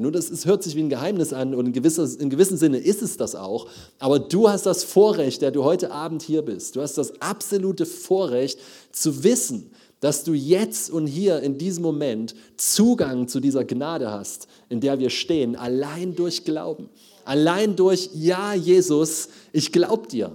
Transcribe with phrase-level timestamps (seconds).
[0.00, 2.78] Nur das ist, hört sich wie ein Geheimnis an und in, gewisser, in gewissem Sinne
[2.78, 3.68] ist es das auch.
[4.00, 6.74] Aber du hast das Vorrecht, der du heute Abend hier bist.
[6.74, 8.58] Du hast das absolute Vorrecht
[8.90, 9.70] zu wissen,
[10.00, 14.98] dass du jetzt und hier in diesem Moment Zugang zu dieser Gnade hast, in der
[14.98, 16.88] wir stehen, allein durch Glauben.
[17.24, 20.34] Allein durch, ja, Jesus, ich glaub dir.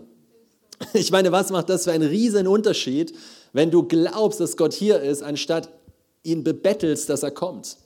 [0.93, 3.13] Ich meine, was macht das für einen riesen Unterschied,
[3.51, 5.69] wenn du glaubst, dass Gott hier ist, anstatt
[6.23, 7.77] ihn bebettelst, dass er kommt?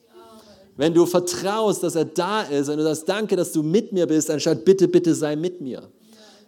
[0.78, 4.08] Wenn du vertraust, dass er da ist, wenn du sagst, danke, dass du mit mir
[4.08, 5.90] bist, anstatt bitte, bitte sei mit mir.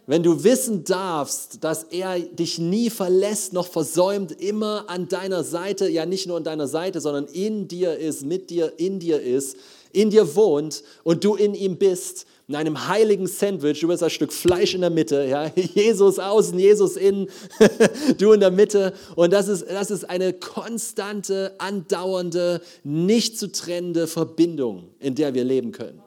[0.06, 5.88] Wenn du wissen darfst, dass er dich nie verlässt noch versäumt, immer an deiner Seite,
[5.88, 9.56] ja nicht nur an deiner Seite, sondern in dir ist, mit dir, in dir ist,
[9.92, 14.08] in dir wohnt und du in ihm bist, in einem heiligen Sandwich, du bist ein
[14.08, 15.52] Stück Fleisch in der Mitte, ja?
[15.74, 17.28] Jesus außen, Jesus innen,
[18.18, 18.94] du in der Mitte.
[19.16, 25.44] Und das ist, das ist eine konstante, andauernde, nicht zu trennende Verbindung, in der wir
[25.44, 26.00] leben können.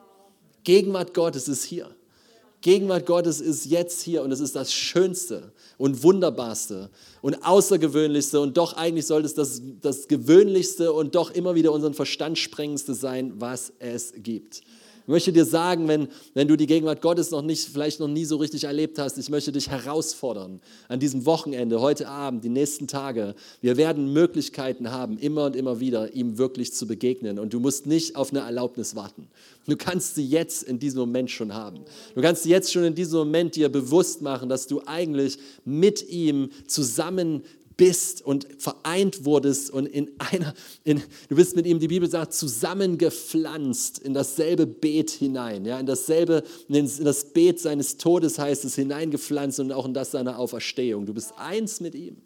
[0.64, 1.88] Gegenwart Gottes ist hier.
[2.60, 8.56] Gegenwart Gottes ist jetzt hier und es ist das Schönste und Wunderbarste und Außergewöhnlichste und
[8.56, 13.32] doch eigentlich sollte es das, das Gewöhnlichste und doch immer wieder unseren Verstand sprengendste sein,
[13.36, 14.62] was es gibt.
[15.04, 18.24] Ich möchte dir sagen, wenn, wenn du die Gegenwart Gottes noch nicht, vielleicht noch nie
[18.24, 22.86] so richtig erlebt hast, ich möchte dich herausfordern an diesem Wochenende, heute Abend, die nächsten
[22.86, 23.34] Tage.
[23.60, 27.40] Wir werden Möglichkeiten haben, immer und immer wieder ihm wirklich zu begegnen.
[27.40, 29.26] Und du musst nicht auf eine Erlaubnis warten.
[29.66, 31.80] Du kannst sie jetzt in diesem Moment schon haben.
[32.14, 36.50] Du kannst jetzt schon in diesem Moment dir bewusst machen, dass du eigentlich mit ihm
[36.66, 37.42] zusammen
[37.76, 42.34] bist und vereint wurdest und in einer, in, du bist mit ihm, die Bibel sagt,
[42.34, 48.74] zusammengepflanzt in dasselbe Beet hinein, ja, in dasselbe, in das Beet seines Todes heißt es,
[48.74, 51.06] hineingepflanzt und auch in das seiner Auferstehung.
[51.06, 52.16] Du bist eins mit ihm.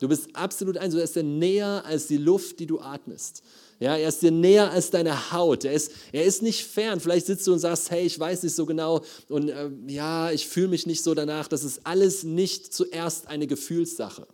[0.00, 0.94] Du bist absolut eins.
[0.94, 3.42] Du bist näher als die Luft, die du atmest.
[3.80, 5.64] Ja, er ist dir näher als deine Haut.
[5.64, 7.00] Er ist, er ist nicht fern.
[7.00, 10.46] Vielleicht sitzt du und sagst, hey, ich weiß nicht so genau und äh, ja, ich
[10.46, 11.48] fühle mich nicht so danach.
[11.48, 14.26] Das ist alles nicht zuerst eine Gefühlssache.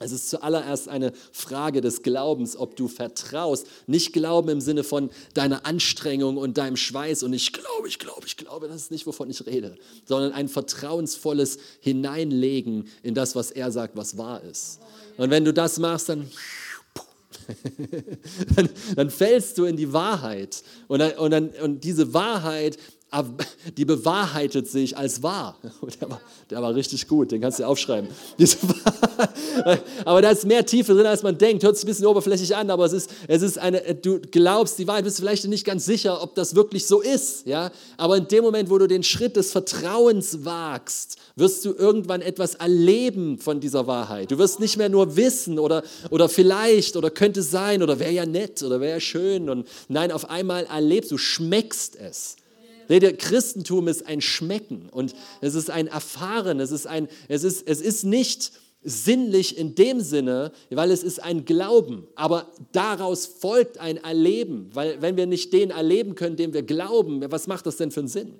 [0.00, 3.66] Es ist zuallererst eine Frage des Glaubens, ob du vertraust.
[3.86, 8.26] Nicht Glauben im Sinne von deiner Anstrengung und deinem Schweiß und ich glaube, ich glaube,
[8.26, 13.52] ich glaube, das ist nicht, wovon ich rede, sondern ein vertrauensvolles Hineinlegen in das, was
[13.52, 14.80] er sagt, was wahr ist.
[15.16, 16.28] Und wenn du das machst, dann
[18.56, 20.62] dann, dann, fällst du in die Wahrheit.
[20.88, 22.78] Und, dann, und, dann, und diese Wahrheit
[23.76, 25.58] die bewahrheitet sich als wahr.
[26.00, 26.20] Der war,
[26.50, 28.08] der war richtig gut, den kannst du aufschreiben.
[30.04, 31.62] aber da ist mehr Tiefe drin, als man denkt.
[31.62, 34.86] Hört sich ein bisschen oberflächlich an, aber es ist, es ist eine, du glaubst die
[34.86, 37.46] Wahrheit, bist vielleicht nicht ganz sicher, ob das wirklich so ist.
[37.46, 37.70] Ja?
[37.96, 42.54] Aber in dem Moment, wo du den Schritt des Vertrauens wagst, wirst du irgendwann etwas
[42.56, 44.30] erleben von dieser Wahrheit.
[44.30, 48.26] Du wirst nicht mehr nur wissen oder, oder vielleicht oder könnte sein oder wäre ja
[48.26, 49.48] nett oder wäre ja schön.
[49.48, 52.36] Und nein, auf einmal erlebst du, schmeckst es.
[52.88, 57.80] Christentum ist ein Schmecken und es ist ein Erfahren, es ist, ein, es ist, es
[57.80, 58.52] ist nicht
[58.82, 65.00] sinnlich in dem Sinne, weil es ist ein Glauben, aber daraus folgt ein Erleben, weil
[65.00, 68.08] wenn wir nicht den erleben können, dem wir glauben, was macht das denn für einen
[68.08, 68.34] Sinn?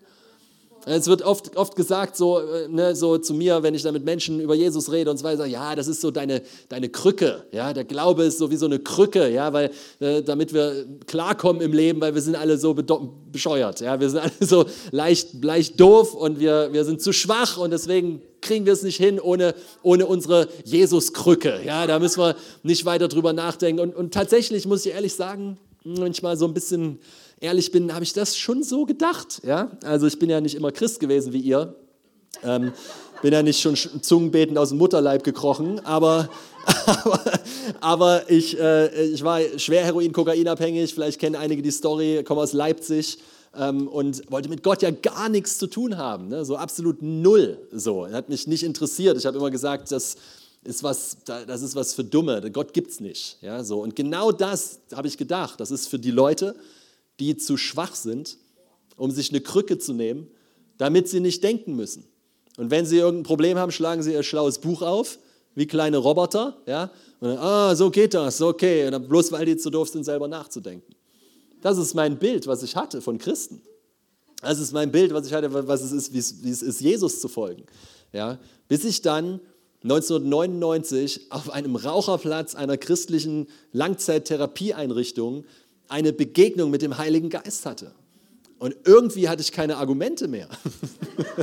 [0.86, 4.04] Es wird oft, oft gesagt, so, äh, ne, so zu mir, wenn ich da mit
[4.04, 7.44] Menschen über Jesus rede und so weiter, ja, das ist so deine, deine Krücke.
[7.52, 7.72] Ja?
[7.72, 9.52] Der Glaube ist so wie so eine Krücke, ja?
[9.52, 9.70] weil,
[10.00, 13.80] äh, damit wir klarkommen im Leben, weil wir sind alle so bescheuert.
[13.80, 13.98] Ja?
[13.98, 18.20] Wir sind alle so leicht, leicht doof und wir, wir sind zu schwach und deswegen
[18.42, 21.60] kriegen wir es nicht hin ohne, ohne unsere Jesus-Krücke.
[21.64, 21.86] Ja?
[21.86, 23.80] Da müssen wir nicht weiter drüber nachdenken.
[23.80, 26.98] Und, und tatsächlich muss ich ehrlich sagen, manchmal so ein bisschen
[27.44, 29.42] ehrlich bin, habe ich das schon so gedacht.
[29.44, 29.70] Ja?
[29.84, 31.76] Also ich bin ja nicht immer Christ gewesen wie ihr.
[32.42, 32.72] Ähm,
[33.22, 36.28] bin ja nicht schon zungenbetend aus dem Mutterleib gekrochen, aber,
[36.86, 37.20] aber,
[37.80, 40.92] aber ich, äh, ich war schwer Heroin-Kokainabhängig.
[40.92, 43.18] Vielleicht kennen einige die Story, komme aus Leipzig
[43.56, 46.28] ähm, und wollte mit Gott ja gar nichts zu tun haben.
[46.28, 46.44] Ne?
[46.44, 47.58] So absolut null.
[47.72, 48.08] So.
[48.10, 49.16] Hat mich nicht interessiert.
[49.16, 50.16] Ich habe immer gesagt, das
[50.64, 52.50] ist was, das ist was für Dumme.
[52.50, 53.38] Gott gibt es nicht.
[53.42, 53.62] Ja?
[53.64, 53.80] So.
[53.80, 55.60] Und genau das habe ich gedacht.
[55.60, 56.56] Das ist für die Leute,
[57.20, 58.38] die zu schwach sind,
[58.96, 60.28] um sich eine Krücke zu nehmen,
[60.78, 62.04] damit sie nicht denken müssen.
[62.56, 65.18] Und wenn sie irgendein Problem haben, schlagen sie ihr schlaues Buch auf,
[65.54, 66.90] wie kleine Roboter, ja,
[67.20, 70.04] und dann, ah, so geht das, okay, und dann bloß weil die zu doof sind,
[70.04, 70.94] selber nachzudenken.
[71.62, 73.62] Das ist mein Bild, was ich hatte von Christen.
[74.42, 76.80] Das ist mein Bild, was ich hatte, was es ist, wie es, wie es ist,
[76.80, 77.64] Jesus zu folgen.
[78.12, 78.38] Ja,
[78.68, 79.40] bis ich dann
[79.82, 85.44] 1999 auf einem Raucherplatz einer christlichen Langzeittherapieeinrichtung
[85.88, 87.92] eine Begegnung mit dem Heiligen Geist hatte.
[88.58, 90.48] Und irgendwie hatte ich keine Argumente mehr.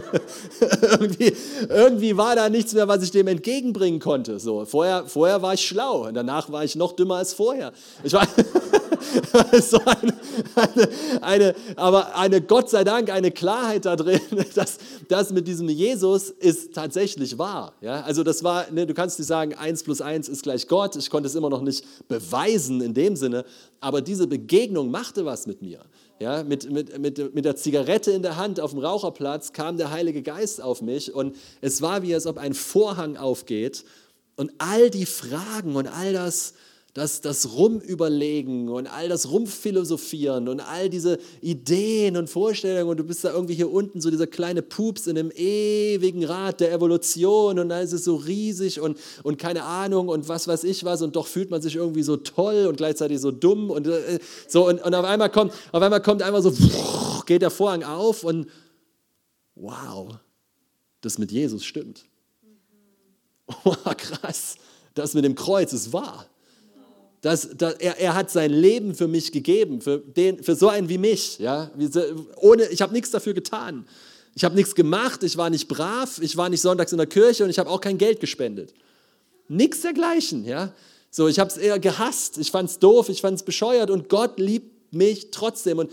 [0.81, 1.35] irgendwie,
[1.69, 4.39] irgendwie, war da nichts mehr, was ich dem entgegenbringen konnte.
[4.39, 7.73] So, vorher, vorher war ich schlau und danach war ich noch dümmer als vorher.
[8.03, 8.27] Ich war
[9.61, 10.13] so eine,
[10.55, 10.89] eine,
[11.21, 14.21] eine, aber eine Gott sei Dank eine Klarheit da drin,
[14.55, 14.77] dass
[15.07, 17.73] das mit diesem Jesus ist tatsächlich wahr.
[17.81, 18.01] Ja?
[18.01, 20.95] Also das war, ne, du kannst nicht sagen, 1 plus 1 ist gleich Gott.
[20.95, 23.45] Ich konnte es immer noch nicht beweisen in dem Sinne,
[23.79, 25.81] aber diese Begegnung machte was mit mir.
[26.19, 29.89] Ja, mit, mit, mit, mit der Zigarette in der Hand auf dem Raucherplatz kam der
[29.89, 33.83] Heilige Geist auf mich und es war wie, als ob ein Vorhang aufgeht
[34.35, 36.53] und all die Fragen und all das,
[36.93, 43.05] das, das Rumüberlegen und all das Rumphilosophieren und all diese Ideen und Vorstellungen und du
[43.05, 47.59] bist da irgendwie hier unten, so dieser kleine Pups in dem ewigen Rad der Evolution
[47.59, 51.15] und dann ist so riesig und, und keine Ahnung und was weiß ich was und
[51.15, 54.83] doch fühlt man sich irgendwie so toll und gleichzeitig so dumm und äh, so und,
[54.83, 56.51] und auf einmal kommt, auf einmal kommt einfach so,
[57.25, 58.47] geht der Vorhang auf und
[59.55, 60.17] wow,
[60.99, 62.05] das mit Jesus stimmt.
[63.65, 64.55] Oh, krass,
[64.93, 66.30] das mit dem Kreuz ist wahr.
[67.21, 70.89] Das, das, er, er, hat sein Leben für mich gegeben, für, den, für so einen
[70.89, 71.37] wie mich.
[71.37, 71.69] Ja?
[72.37, 73.85] Ohne, ich habe nichts dafür getan.
[74.33, 77.43] Ich habe nichts gemacht, ich war nicht brav, ich war nicht sonntags in der Kirche
[77.43, 78.73] und ich habe auch kein Geld gespendet.
[79.47, 80.45] Nichts dergleichen.
[80.45, 80.73] Ja?
[81.11, 84.09] So, ich habe es eher gehasst, ich fand es doof, ich fand es bescheuert und
[84.09, 85.77] Gott liebt mich trotzdem.
[85.77, 85.91] Und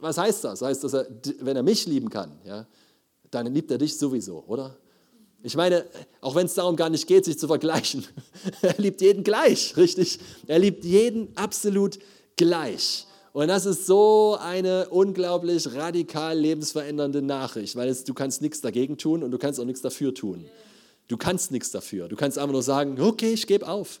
[0.00, 0.62] was heißt das?
[0.62, 0.94] Heißt, dass
[1.40, 2.66] wenn er mich lieben kann, ja,
[3.30, 4.76] dann liebt er dich sowieso, oder?
[5.42, 5.84] Ich meine,
[6.20, 8.04] auch wenn es darum gar nicht geht, sich zu vergleichen,
[8.62, 10.18] er liebt jeden gleich, richtig?
[10.46, 11.98] Er liebt jeden absolut
[12.36, 13.06] gleich.
[13.32, 18.98] Und das ist so eine unglaublich radikal lebensverändernde Nachricht, weil es, du kannst nichts dagegen
[18.98, 20.46] tun und du kannst auch nichts dafür tun.
[21.06, 22.08] Du kannst nichts dafür.
[22.08, 24.00] Du kannst einfach nur sagen, okay, ich gebe auf.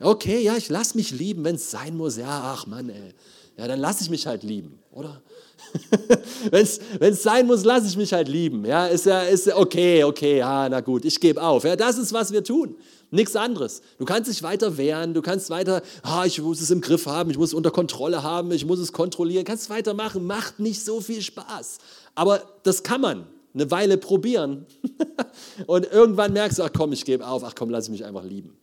[0.00, 2.16] Okay, ja, ich lasse mich lieben, wenn es sein muss.
[2.16, 3.14] Ja, ach Mann, ey.
[3.56, 5.22] Ja, dann lasse ich mich halt lieben, oder?
[6.50, 8.64] Wenn es sein muss, lasse ich mich halt lieben.
[8.64, 11.64] Ja, ist ja, ist okay, okay, ja, na gut, ich gebe auf.
[11.64, 12.76] Ja, das ist, was wir tun.
[13.10, 13.82] Nichts anderes.
[13.98, 17.30] Du kannst dich weiter wehren, du kannst weiter, ah, ich muss es im Griff haben,
[17.30, 21.00] ich muss es unter Kontrolle haben, ich muss es kontrollieren, kannst weitermachen, macht nicht so
[21.00, 21.78] viel Spaß.
[22.14, 24.66] Aber das kann man eine Weile probieren.
[25.66, 28.24] Und irgendwann merkst du, ach komm, ich gebe auf, ach komm, lass ich mich einfach
[28.24, 28.56] lieben.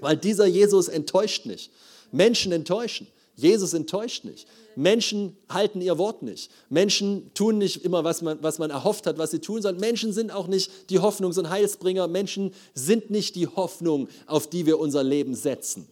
[0.00, 1.70] Weil dieser Jesus enttäuscht nicht.
[2.12, 3.06] Menschen enttäuschen.
[3.36, 4.46] Jesus enttäuscht nicht.
[4.78, 6.52] Menschen halten ihr Wort nicht.
[6.70, 10.12] Menschen tun nicht immer, was man, was man erhofft hat, was sie tun, sondern Menschen
[10.12, 12.06] sind auch nicht die Hoffnungs- und Heilsbringer.
[12.06, 15.88] Menschen sind nicht die Hoffnung, auf die wir unser Leben setzen.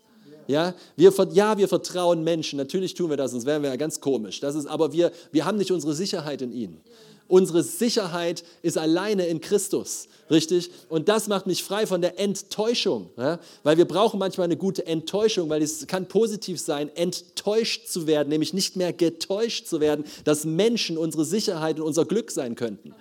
[0.47, 4.01] Ja, wir, ja, wir vertrauen Menschen, natürlich tun wir das, sonst wären wir ja ganz
[4.01, 4.39] komisch.
[4.39, 6.81] Das ist, aber wir, wir haben nicht unsere Sicherheit in ihnen.
[7.29, 10.71] Unsere Sicherheit ist alleine in Christus, richtig?
[10.89, 13.41] Und das macht mich frei von der Enttäuschung, ja?
[13.65, 18.29] weil wir brauchen manchmal eine gute Enttäuschung, weil es kann positiv sein, enttäuscht zu werden,
[18.29, 22.95] nämlich nicht mehr getäuscht zu werden, dass Menschen unsere Sicherheit und unser Glück sein könnten.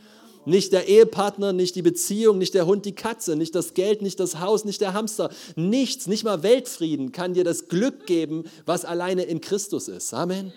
[0.45, 4.19] Nicht der Ehepartner, nicht die Beziehung, nicht der Hund, die Katze, nicht das Geld, nicht
[4.19, 5.31] das Haus, nicht der Hamster.
[5.55, 10.13] Nichts, nicht mal Weltfrieden kann dir das Glück geben, was alleine in Christus ist.
[10.13, 10.53] Amen.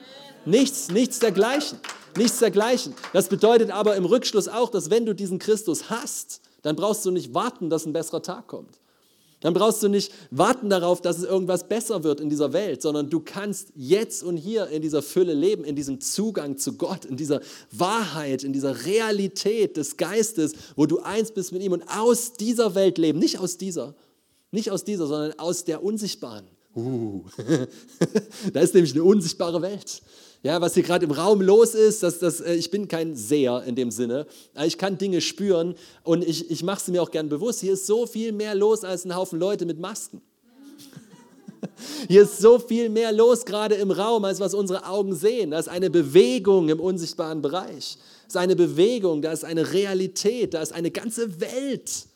[0.49, 1.79] Nichts, nichts dergleichen.
[2.17, 2.95] Nichts dergleichen.
[3.13, 7.11] Das bedeutet aber im Rückschluss auch, dass wenn du diesen Christus hast, dann brauchst du
[7.11, 8.81] nicht warten, dass ein besserer Tag kommt.
[9.41, 13.09] Dann brauchst du nicht warten darauf, dass es irgendwas besser wird in dieser Welt, sondern
[13.11, 17.17] du kannst jetzt und hier in dieser Fülle leben, in diesem Zugang zu Gott, in
[17.17, 17.41] dieser
[17.71, 22.75] Wahrheit, in dieser Realität des Geistes, wo du eins bist mit ihm und aus dieser
[22.75, 23.95] Welt leben, nicht aus dieser,
[24.51, 26.47] nicht aus dieser, sondern aus der unsichtbaren.
[26.75, 27.25] Uh.
[28.53, 30.03] da ist nämlich eine unsichtbare Welt
[30.43, 32.03] ja, was hier gerade im Raum los ist.
[32.03, 34.27] Das, das, äh, ich bin kein Seher in dem Sinne.
[34.65, 37.61] Ich kann Dinge spüren und ich, ich mache sie mir auch gern bewusst.
[37.61, 40.23] Hier ist so viel mehr los als ein Haufen Leute mit Masken.
[42.09, 45.51] Hier ist so viel mehr los gerade im Raum, als was unsere Augen sehen.
[45.51, 47.99] Da ist eine Bewegung im unsichtbaren Bereich.
[48.23, 52.07] Da ist eine Bewegung, da ist eine Realität, da ist eine ganze Welt.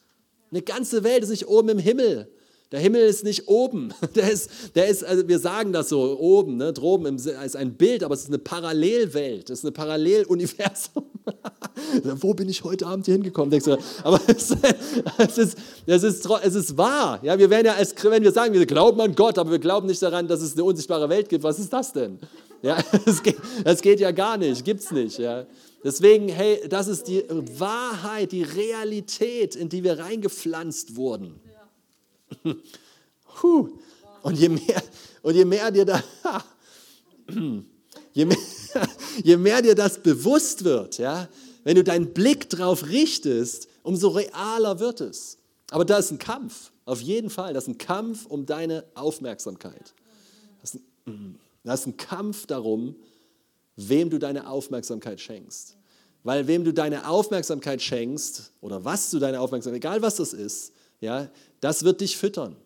[0.52, 2.28] Eine ganze Welt ist nicht oben im Himmel,
[2.72, 3.92] der Himmel ist nicht oben.
[4.14, 7.74] Der ist, der ist also wir sagen das so, oben, ne, droben im, ist ein
[7.74, 11.04] Bild, aber es ist eine Parallelwelt, es ist ein Paralleluniversum.
[12.16, 13.50] Wo bin ich heute Abend hier hingekommen?
[13.50, 14.54] Denkst du, aber es,
[15.18, 17.20] es, ist, es, ist, es ist wahr.
[17.22, 19.86] Ja, wir werden ja, als, wenn wir sagen, wir glauben an Gott, aber wir glauben
[19.86, 21.44] nicht daran, dass es eine unsichtbare Welt gibt.
[21.44, 22.18] Was ist das denn?
[22.62, 25.18] Ja, das geht, das geht ja gar nicht, gibt es nicht.
[25.18, 25.46] Ja.
[25.84, 27.24] Deswegen, hey, das ist die
[27.58, 31.40] Wahrheit, die Realität, in die wir reingepflanzt wurden.
[33.40, 33.68] Puh.
[34.22, 34.82] Und je mehr,
[35.22, 36.02] und je mehr dir da,
[38.12, 38.38] je mehr,
[39.22, 41.28] je mehr dir das bewusst wird, ja,
[41.64, 45.38] wenn du deinen Blick drauf richtest, umso realer wird es.
[45.70, 47.54] Aber da ist ein Kampf, auf jeden Fall.
[47.54, 49.94] Das ist ein Kampf um deine Aufmerksamkeit.
[50.60, 52.94] Das ist ein, das ist ein Kampf darum,
[53.76, 55.76] wem du deine Aufmerksamkeit schenkst.
[56.24, 60.72] Weil wem du deine Aufmerksamkeit schenkst oder was du deine Aufmerksamkeit, egal was das ist,
[61.00, 61.28] ja,
[61.62, 62.56] das wird dich füttern.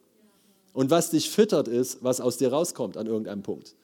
[0.73, 3.77] Und was dich füttert, ist, was aus dir rauskommt an irgendeinem Punkt.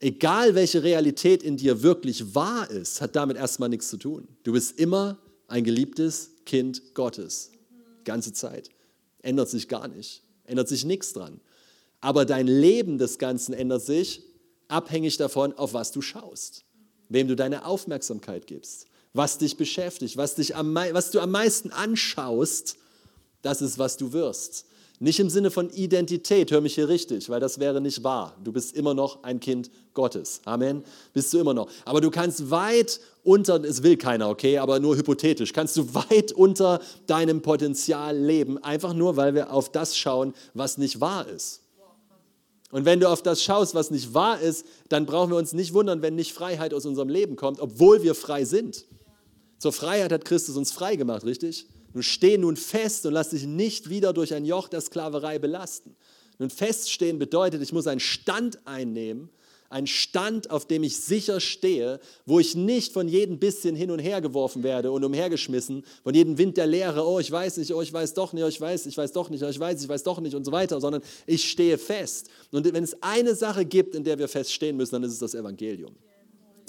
[0.00, 4.28] Egal welche Realität in dir wirklich wahr ist, hat damit erstmal nichts zu tun.
[4.42, 7.52] Du bist immer ein geliebtes Kind Gottes.
[8.04, 8.70] Ganze Zeit.
[9.22, 10.22] Ändert sich gar nicht.
[10.44, 11.40] Ändert sich nichts dran.
[12.00, 14.22] Aber dein Leben des Ganzen ändert sich
[14.68, 16.64] abhängig davon, auf was du schaust,
[17.08, 21.70] wem du deine Aufmerksamkeit gibst, was dich beschäftigt, was, dich am, was du am meisten
[21.70, 22.76] anschaust,
[23.42, 24.66] das ist, was du wirst.
[25.02, 28.36] Nicht im Sinne von Identität, hör mich hier richtig, weil das wäre nicht wahr.
[28.44, 30.42] Du bist immer noch ein Kind Gottes.
[30.44, 30.84] Amen.
[31.14, 31.70] Bist du immer noch.
[31.86, 36.32] Aber du kannst weit unter, es will keiner, okay, aber nur hypothetisch, kannst du weit
[36.32, 41.62] unter deinem Potenzial leben, einfach nur, weil wir auf das schauen, was nicht wahr ist.
[42.70, 45.72] Und wenn du auf das schaust, was nicht wahr ist, dann brauchen wir uns nicht
[45.72, 48.84] wundern, wenn nicht Freiheit aus unserem Leben kommt, obwohl wir frei sind.
[49.58, 51.66] Zur Freiheit hat Christus uns frei gemacht, richtig?
[51.92, 55.96] Nun steh nun fest und lass dich nicht wieder durch ein Joch der Sklaverei belasten.
[56.38, 59.30] Nun feststehen bedeutet, ich muss einen Stand einnehmen,
[59.68, 64.00] einen Stand, auf dem ich sicher stehe, wo ich nicht von jedem bisschen hin und
[64.00, 67.80] her geworfen werde und umhergeschmissen, von jedem Wind der Lehre, oh, ich weiß nicht, oh,
[67.80, 69.88] ich weiß doch nicht, oh, ich weiß, ich weiß doch nicht, oh, ich weiß, ich
[69.88, 72.30] weiß doch nicht und so weiter, sondern ich stehe fest.
[72.50, 75.34] Und wenn es eine Sache gibt, in der wir feststehen müssen, dann ist es das
[75.34, 75.94] Evangelium.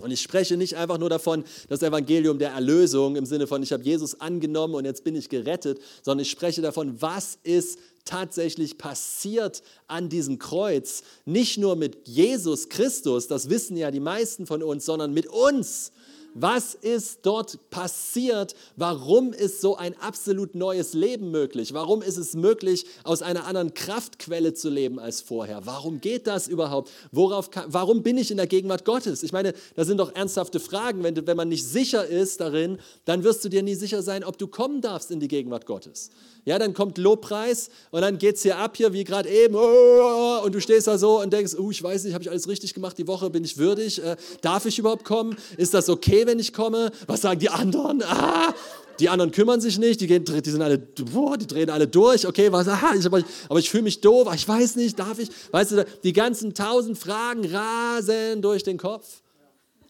[0.02, 3.72] Und ich spreche nicht einfach nur davon, das Evangelium der Erlösung im Sinne von, ich
[3.72, 8.78] habe Jesus angenommen und jetzt bin ich gerettet, sondern ich spreche davon, was ist tatsächlich
[8.78, 11.04] passiert an diesem Kreuz.
[11.26, 15.92] Nicht nur mit Jesus Christus, das wissen ja die meisten von uns, sondern mit uns.
[16.34, 18.56] Was ist dort passiert?
[18.78, 21.74] Warum ist so ein absolut neues Leben möglich?
[21.74, 25.66] Warum ist es möglich, aus einer anderen Kraftquelle zu leben als vorher?
[25.66, 26.90] Warum geht das überhaupt?
[27.12, 29.24] Worauf kann, warum bin ich in der Gegenwart Gottes?
[29.24, 31.04] Ich meine, das sind doch ernsthafte Fragen.
[31.04, 34.38] Wenn, wenn man nicht sicher ist darin, dann wirst du dir nie sicher sein, ob
[34.38, 36.12] du kommen darfst in die Gegenwart Gottes.
[36.44, 40.42] Ja, dann kommt Lobpreis und dann geht es hier ab, hier wie gerade eben, oh,
[40.44, 42.74] und du stehst da so und denkst, oh, ich weiß nicht, habe ich alles richtig
[42.74, 45.36] gemacht die Woche, bin ich würdig, äh, darf ich überhaupt kommen?
[45.58, 46.92] Ist das okay, wenn ich komme?
[47.06, 48.04] Was sagen die anderen?
[48.12, 48.54] Ah,
[49.00, 52.28] die anderen kümmern sich nicht, die, gehen, die sind alle, boah, die drehen alle durch,
[52.28, 55.30] okay, was, aha, ich, aber, aber ich fühle mich doof, ich weiß nicht, darf ich?
[55.52, 59.22] Weißt du, die ganzen tausend Fragen rasen durch den Kopf.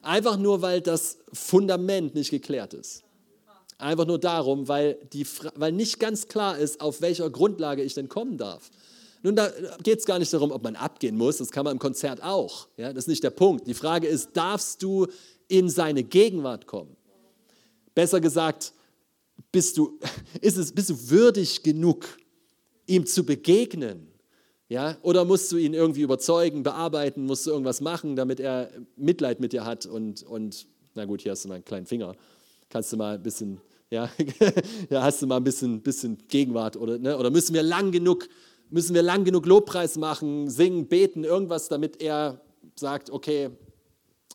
[0.02, 3.04] Einfach nur, weil das Fundament nicht geklärt ist.
[3.82, 8.10] Einfach nur darum, weil, die, weil nicht ganz klar ist, auf welcher Grundlage ich denn
[8.10, 8.70] kommen darf.
[9.24, 9.52] Nun, da
[9.84, 12.68] geht es gar nicht darum, ob man abgehen muss, das kann man im Konzert auch.
[12.78, 13.68] Ja, das ist nicht der Punkt.
[13.68, 15.08] Die Frage ist, darfst du
[15.48, 16.96] in seine Gegenwart kommen?
[17.94, 18.74] Besser gesagt,
[19.52, 20.00] bist du,
[20.42, 22.06] ist es, bist du würdig genug,
[22.88, 24.08] ihm zu begegnen?
[24.70, 24.98] Ja?
[25.02, 29.54] Oder musst du ihn irgendwie überzeugen, bearbeiten, musst du irgendwas machen, damit er Mitleid mit
[29.54, 32.16] dir hat und, und na gut, hier hast du mal einen kleinen Finger,
[32.70, 33.60] kannst du mal ein bisschen
[33.92, 34.10] ja,
[34.90, 37.18] ja hast du mal ein bisschen, bisschen Gegenwart oder, ne?
[37.18, 38.28] oder müssen wir lang genug,
[38.70, 42.42] müssen wir lang genug Lobpreis machen, singen, beten, irgendwas, damit er
[42.76, 43.52] sagt, okay,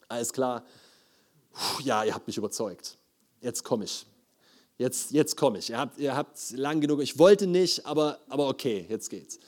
[0.08, 0.64] alles klar,
[1.56, 2.98] Puh, ja, ihr habt mich überzeugt,
[3.40, 4.06] jetzt komme ich.
[4.78, 5.70] Jetzt, jetzt komme ich.
[5.70, 9.38] Ihr habt, ihr habt lang genug, ich wollte nicht, aber, aber okay, jetzt geht's.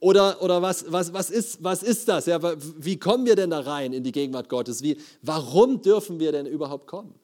[0.00, 2.24] Oder, oder was, was, was, ist, was ist das?
[2.24, 2.40] Ja,
[2.78, 4.82] wie kommen wir denn da rein in die Gegenwart Gottes?
[4.82, 7.14] Wie, warum dürfen wir denn überhaupt kommen?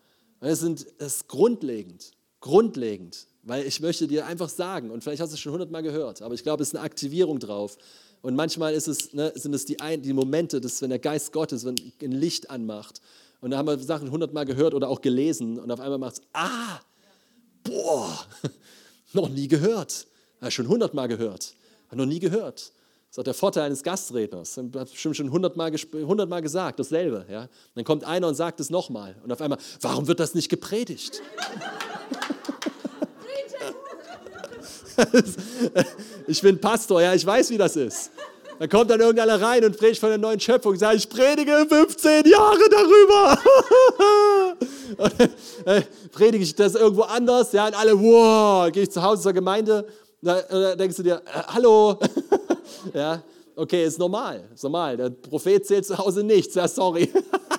[0.42, 5.30] Das, sind, das ist grundlegend, grundlegend, weil ich möchte dir einfach sagen, und vielleicht hast
[5.30, 7.78] du es schon hundertmal gehört, aber ich glaube, es ist eine Aktivierung drauf.
[8.22, 11.32] Und manchmal ist es, ne, sind es die, ein, die Momente, dass, wenn der Geist
[11.32, 13.00] Gottes wenn ein Licht anmacht,
[13.40, 16.22] und da haben wir Sachen hundertmal gehört oder auch gelesen, und auf einmal macht es,
[16.32, 16.80] ah,
[17.62, 18.26] boah,
[19.12, 20.06] noch nie gehört.
[20.40, 21.54] Ja, schon hundertmal gehört,
[21.92, 22.72] noch nie gehört.
[23.12, 24.54] Das ist auch der Vorteil eines Gastredners.
[24.54, 27.26] Das hat bestimmt schon hundertmal, hundertmal gesagt, dasselbe.
[27.30, 27.46] Ja?
[27.74, 29.16] dann kommt einer und sagt es nochmal.
[29.22, 31.20] Und auf einmal, warum wird das nicht gepredigt?
[36.26, 38.12] ich bin Pastor, ja, ich weiß, wie das ist.
[38.58, 40.74] Dann kommt dann irgendeiner rein und predigt von der neuen Schöpfung.
[40.76, 43.38] Sagt, ich predige 15 Jahre darüber.
[45.66, 47.52] äh, predige ich das irgendwo anders?
[47.52, 49.86] Ja, und alle, wow, gehe ich zu Hause zur Gemeinde.
[50.22, 51.98] Da, da denkst du dir, äh, hallo.
[52.94, 53.22] Ja,
[53.56, 54.96] okay, ist normal, ist normal.
[54.96, 57.10] Der Prophet zählt zu Hause nichts, ja, sorry.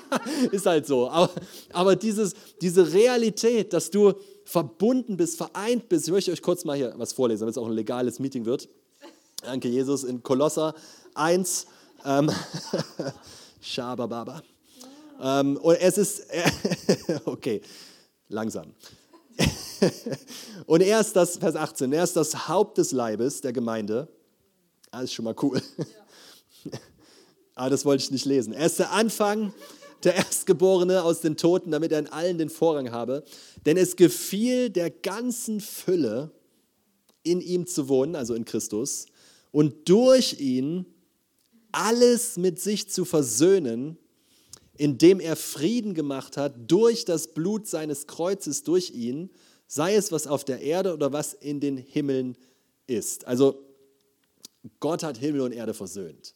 [0.51, 1.09] ist halt so.
[1.09, 1.31] Aber,
[1.71, 4.13] aber dieses, diese Realität, dass du
[4.45, 7.67] verbunden bist, vereint bist, ich möchte euch kurz mal hier was vorlesen, damit es auch
[7.67, 8.69] ein legales Meeting wird.
[9.43, 10.73] Danke, Jesus, in Kolosser
[11.15, 11.67] 1.
[12.05, 12.29] Ähm,
[13.61, 14.41] Schabababa.
[15.21, 16.27] Ähm, und es ist,
[17.25, 17.61] okay,
[18.27, 18.73] langsam.
[20.65, 24.07] und er ist das, Vers 18, er ist das Haupt des Leibes der Gemeinde
[24.93, 25.59] das ah, ist schon mal cool.
[26.65, 26.71] Ja.
[27.55, 28.53] Aber das wollte ich nicht lesen.
[28.53, 29.51] Er ist der Anfang,
[30.03, 33.23] der Erstgeborene aus den Toten, damit er in allen den Vorrang habe.
[33.65, 36.29] Denn es gefiel der ganzen Fülle,
[37.23, 39.07] in ihm zu wohnen, also in Christus,
[39.51, 40.85] und durch ihn
[41.71, 43.97] alles mit sich zu versöhnen,
[44.77, 49.31] indem er Frieden gemacht hat durch das Blut seines Kreuzes, durch ihn,
[49.65, 52.37] sei es was auf der Erde oder was in den Himmeln
[52.85, 53.25] ist.
[53.25, 53.72] Also
[54.79, 56.33] Gott hat Himmel und Erde versöhnt.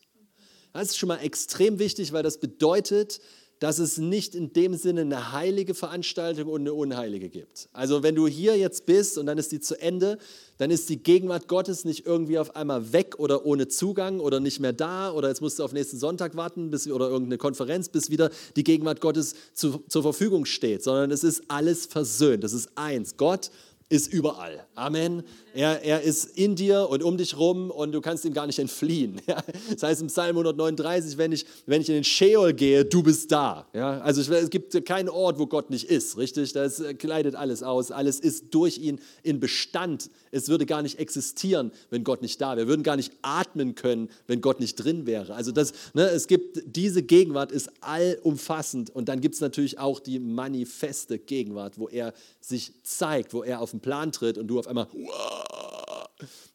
[0.74, 3.20] Das ist schon mal extrem wichtig, weil das bedeutet,
[3.60, 7.70] dass es nicht in dem Sinne eine heilige Veranstaltung und eine unheilige gibt.
[7.74, 10.20] Also wenn du hier jetzt bist und dann ist die zu Ende,
[10.60, 14.60] dann ist die Gegenwart Gottes nicht irgendwie auf einmal weg oder ohne Zugang oder nicht
[14.60, 18.12] mehr da oder jetzt musst du auf nächsten Sonntag warten bis, oder irgendeine Konferenz, bis
[18.12, 22.44] wieder die Gegenwart Gottes zu, zur Verfügung steht, sondern es ist alles versöhnt.
[22.44, 23.18] Das ist eins.
[23.18, 23.50] Gott
[23.90, 24.68] ist überall.
[24.76, 25.24] Amen.
[25.58, 28.60] Er, er ist in dir und um dich rum und du kannst ihm gar nicht
[28.60, 29.20] entfliehen.
[29.28, 29.44] Ja?
[29.74, 33.32] Das heißt im Psalm 139, wenn ich, wenn ich in den Sheol gehe, du bist
[33.32, 33.68] da.
[33.74, 34.00] Ja?
[34.00, 36.54] Also es gibt keinen Ort, wo Gott nicht ist, richtig?
[36.54, 37.92] Das kleidet alles aus.
[37.92, 40.10] Alles ist durch ihn in Bestand.
[40.32, 42.68] Es würde gar nicht existieren, wenn Gott nicht da wäre.
[42.68, 45.34] Wir würden gar nicht atmen können, wenn Gott nicht drin wäre.
[45.34, 50.00] Also das, ne, es gibt, diese Gegenwart ist allumfassend und dann gibt es natürlich auch
[50.00, 54.60] die manifeste Gegenwart, wo er sich zeigt, wo er auf den Plan tritt und du
[54.60, 54.88] auf einmal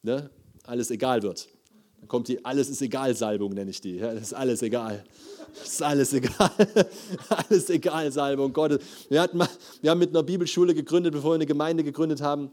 [0.02, 0.30] ne,
[0.64, 1.48] alles egal wird.
[2.00, 3.96] Dann kommt die Alles ist egal Salbung, nenne ich die.
[3.96, 5.04] Ja, das ist alles egal.
[5.54, 6.50] Das ist alles egal.
[7.28, 8.80] alles egal Salbung Gottes.
[9.08, 9.48] Wir, hatten mal,
[9.80, 12.50] wir haben mit einer Bibelschule gegründet, bevor wir eine Gemeinde gegründet haben.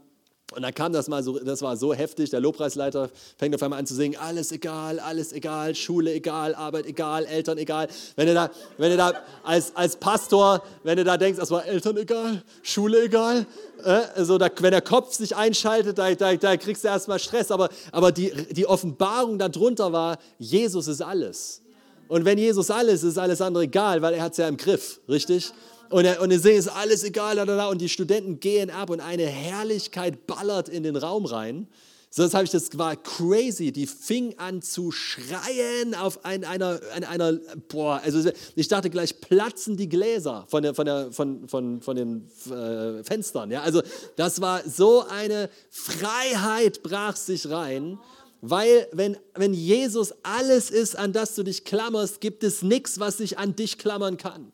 [0.52, 3.08] Und dann kam das mal so, das war so heftig, der Lobpreisleiter
[3.38, 7.56] fängt auf einmal an zu singen, alles egal, alles egal, Schule egal, Arbeit egal, Eltern
[7.56, 7.86] egal.
[8.16, 9.12] Wenn du da, wenn du da
[9.44, 13.46] als, als Pastor, wenn du da denkst, das war Eltern egal, Schule egal,
[13.84, 17.52] äh, also da, wenn der Kopf sich einschaltet, da, da, da kriegst du erstmal Stress.
[17.52, 21.62] Aber, aber die, die Offenbarung darunter war, Jesus ist alles.
[22.08, 24.56] Und wenn Jesus alles ist, ist alles andere egal, weil er hat es ja im
[24.56, 25.52] Griff, richtig?
[25.90, 27.68] Und, und ihr seht, ist alles egal, da, da, da.
[27.68, 31.66] und die Studenten gehen ab und eine Herrlichkeit ballert in den Raum rein.
[32.12, 33.72] So, das habe ich, das war crazy.
[33.72, 39.20] Die fing an zu schreien auf ein, einer, ein, einer, boah, also ich dachte gleich
[39.20, 43.50] platzen die Gläser von, der, von, der, von, von, von den äh, Fenstern.
[43.50, 43.62] Ja?
[43.62, 43.82] Also
[44.16, 47.98] das war so eine Freiheit brach sich rein.
[48.42, 53.18] Weil wenn, wenn Jesus alles ist, an das du dich klammerst, gibt es nichts, was
[53.18, 54.52] sich an dich klammern kann.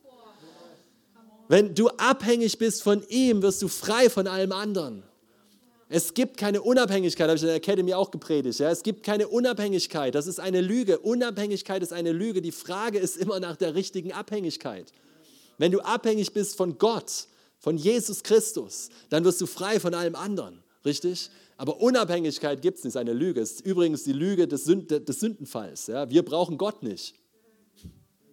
[1.49, 5.05] Wenn du abhängig bist von ihm, wirst du frei von allem anderen.
[5.89, 8.59] Es gibt keine Unabhängigkeit, habe ich in der Academy auch gepredigt.
[8.59, 8.71] Ja?
[8.71, 10.99] Es gibt keine Unabhängigkeit, das ist eine Lüge.
[10.99, 12.43] Unabhängigkeit ist eine Lüge.
[12.43, 14.93] Die Frage ist immer nach der richtigen Abhängigkeit.
[15.59, 17.29] Wenn du abhängig bist von Gott,
[17.61, 20.63] von Jesus Christus, dann wirst du frei von allem anderen.
[20.85, 21.31] Richtig?
[21.57, 23.41] Aber Unabhängigkeit gibt es nicht, ist eine Lüge.
[23.41, 25.87] Es ist übrigens die Lüge des, Sünd des Sündenfalls.
[25.87, 26.11] Ja?
[26.11, 27.15] Wir brauchen Gott nicht.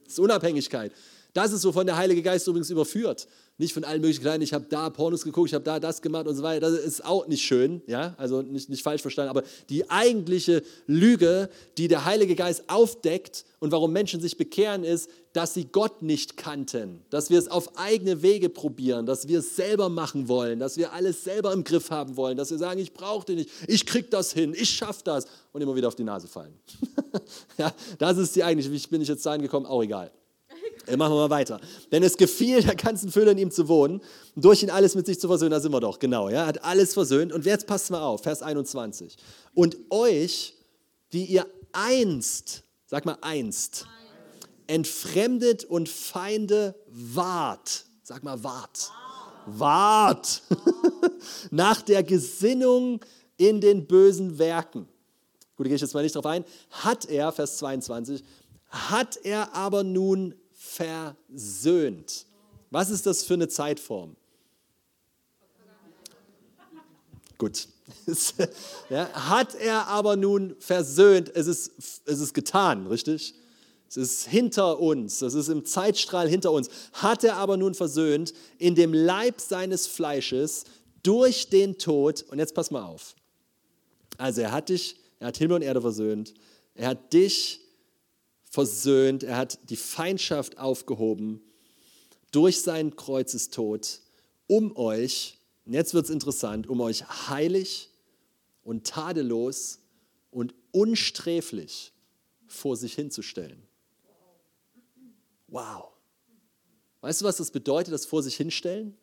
[0.04, 0.92] Das ist Unabhängigkeit.
[1.34, 3.28] Das ist, wovon der Heilige Geist übrigens überführt.
[3.58, 6.28] Nicht von allen möglichen kleinen, ich habe da Pornos geguckt, ich habe da das gemacht
[6.28, 6.72] und so weiter.
[6.72, 9.30] Das ist auch nicht schön, ja, also nicht, nicht falsch verstanden.
[9.32, 15.10] Aber die eigentliche Lüge, die der Heilige Geist aufdeckt und warum Menschen sich bekehren, ist,
[15.34, 19.56] dass sie Gott nicht kannten, dass wir es auf eigene Wege probieren, dass wir es
[19.56, 22.94] selber machen wollen, dass wir alles selber im Griff haben wollen, dass wir sagen, ich
[22.94, 26.04] brauche den nicht, ich krieg das hin, ich schaffe das und immer wieder auf die
[26.04, 26.54] Nase fallen.
[27.58, 30.12] ja, das ist die eigentliche, wie bin ich jetzt dahin gekommen, auch egal.
[30.88, 31.62] Machen wir mal weiter.
[31.92, 34.02] Denn es gefiel der ganzen Fülle in ihm zu wohnen
[34.36, 35.52] durch ihn alles mit sich zu versöhnen.
[35.52, 36.30] Da sind wir doch, genau.
[36.30, 37.32] Ja, hat alles versöhnt.
[37.32, 39.16] Und jetzt passt mal auf, Vers 21.
[39.54, 40.56] Und euch,
[41.14, 43.88] die ihr einst, sag mal einst,
[44.68, 47.86] entfremdet und Feinde wart.
[48.04, 48.92] Sag mal wart.
[49.46, 50.42] Wart.
[51.52, 53.00] Nach der Gesinnung
[53.38, 54.88] in den bösen Werken.
[55.56, 56.44] Gut, da gehe ich jetzt mal nicht drauf ein.
[56.72, 58.24] Hat er, Vers 22,
[58.70, 60.34] hat er aber nun
[60.74, 62.26] versöhnt.
[62.72, 64.16] Was ist das für eine Zeitform?
[67.38, 67.68] Gut.
[68.90, 71.72] ja, hat er aber nun versöhnt, es ist,
[72.06, 73.36] es ist getan, richtig?
[73.90, 76.70] Es ist hinter uns, es ist im Zeitstrahl hinter uns.
[76.94, 80.64] Hat er aber nun versöhnt in dem Leib seines Fleisches
[81.04, 82.24] durch den Tod.
[82.30, 83.16] Und jetzt pass mal auf.
[84.18, 86.34] Also er hat dich, er hat Himmel und Erde versöhnt.
[86.74, 87.63] Er hat dich
[88.54, 91.42] versöhnt, er hat die Feindschaft aufgehoben
[92.32, 94.00] durch seinen Kreuzestod,
[94.46, 97.90] um euch, und jetzt wird es interessant, um euch heilig
[98.64, 99.80] und tadellos
[100.30, 101.94] und unsträflich
[102.46, 103.60] vor sich hinzustellen.
[105.48, 105.88] Wow.
[107.02, 108.96] Weißt du, was das bedeutet, das vor sich hinstellen?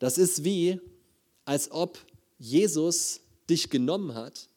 [0.00, 0.80] Das ist wie,
[1.44, 1.96] als ob
[2.38, 4.48] Jesus dich genommen hat,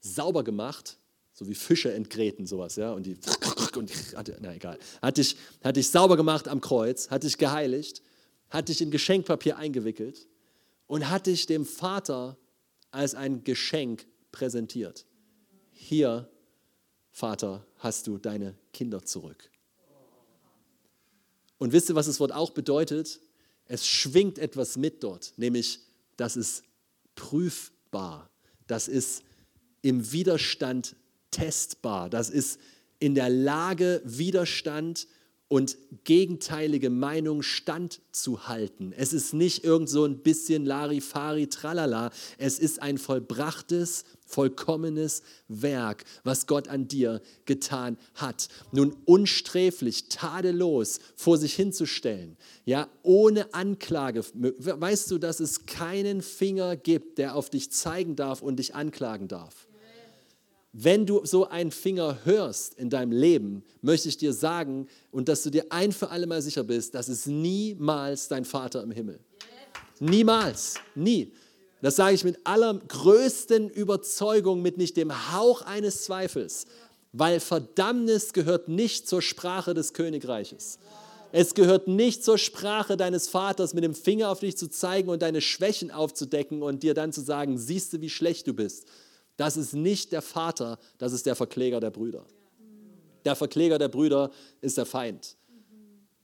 [0.00, 0.98] sauber gemacht
[1.38, 3.16] so wie Fische entgräten, sowas, ja, und die,
[3.76, 3.94] und die
[4.40, 8.02] na egal, hat dich, hat dich sauber gemacht am Kreuz, hat dich geheiligt,
[8.50, 10.26] hat dich in Geschenkpapier eingewickelt
[10.88, 12.36] und hat dich dem Vater
[12.90, 15.06] als ein Geschenk präsentiert.
[15.70, 16.28] hier,
[17.12, 19.48] Vater, hast du deine Kinder zurück.
[21.56, 23.20] Und wisst ihr, was das Wort auch bedeutet?
[23.64, 25.80] Es schwingt etwas mit dort, nämlich
[26.16, 26.64] das ist
[27.14, 28.28] prüfbar,
[28.66, 29.22] das ist
[29.82, 30.96] im Widerstand
[31.30, 32.58] testbar, das ist
[32.98, 35.06] in der Lage, Widerstand
[35.48, 38.92] und gegenteilige Meinungen standzuhalten.
[38.92, 42.10] Es ist nicht irgend so ein bisschen Larifari, Tralala.
[42.36, 48.48] Es ist ein vollbrachtes, vollkommenes Werk, was Gott an dir getan hat.
[48.72, 52.36] Nun unsträflich, tadellos vor sich hinzustellen,
[52.66, 54.22] ja, ohne Anklage.
[54.34, 59.28] Weißt du, dass es keinen Finger gibt, der auf dich zeigen darf und dich anklagen
[59.28, 59.67] darf?
[60.72, 65.42] Wenn du so einen Finger hörst in deinem Leben, möchte ich dir sagen und dass
[65.42, 69.18] du dir ein für alle Mal sicher bist, das ist niemals dein Vater im Himmel.
[69.98, 71.32] Niemals, nie.
[71.80, 76.66] Das sage ich mit allergrößten Überzeugung, mit nicht dem Hauch eines Zweifels,
[77.12, 80.78] weil Verdammnis gehört nicht zur Sprache des Königreiches.
[81.32, 85.22] Es gehört nicht zur Sprache deines Vaters, mit dem Finger auf dich zu zeigen und
[85.22, 88.86] deine Schwächen aufzudecken und dir dann zu sagen, siehst du, wie schlecht du bist
[89.38, 92.26] das ist nicht der Vater, das ist der Verkläger der Brüder.
[93.24, 95.36] Der Verkläger der Brüder ist der Feind,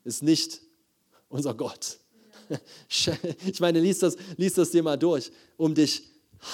[0.02, 0.60] ist nicht
[1.28, 1.98] unser Gott.
[3.46, 6.02] Ich meine, lies das, lies das dir mal durch, um dich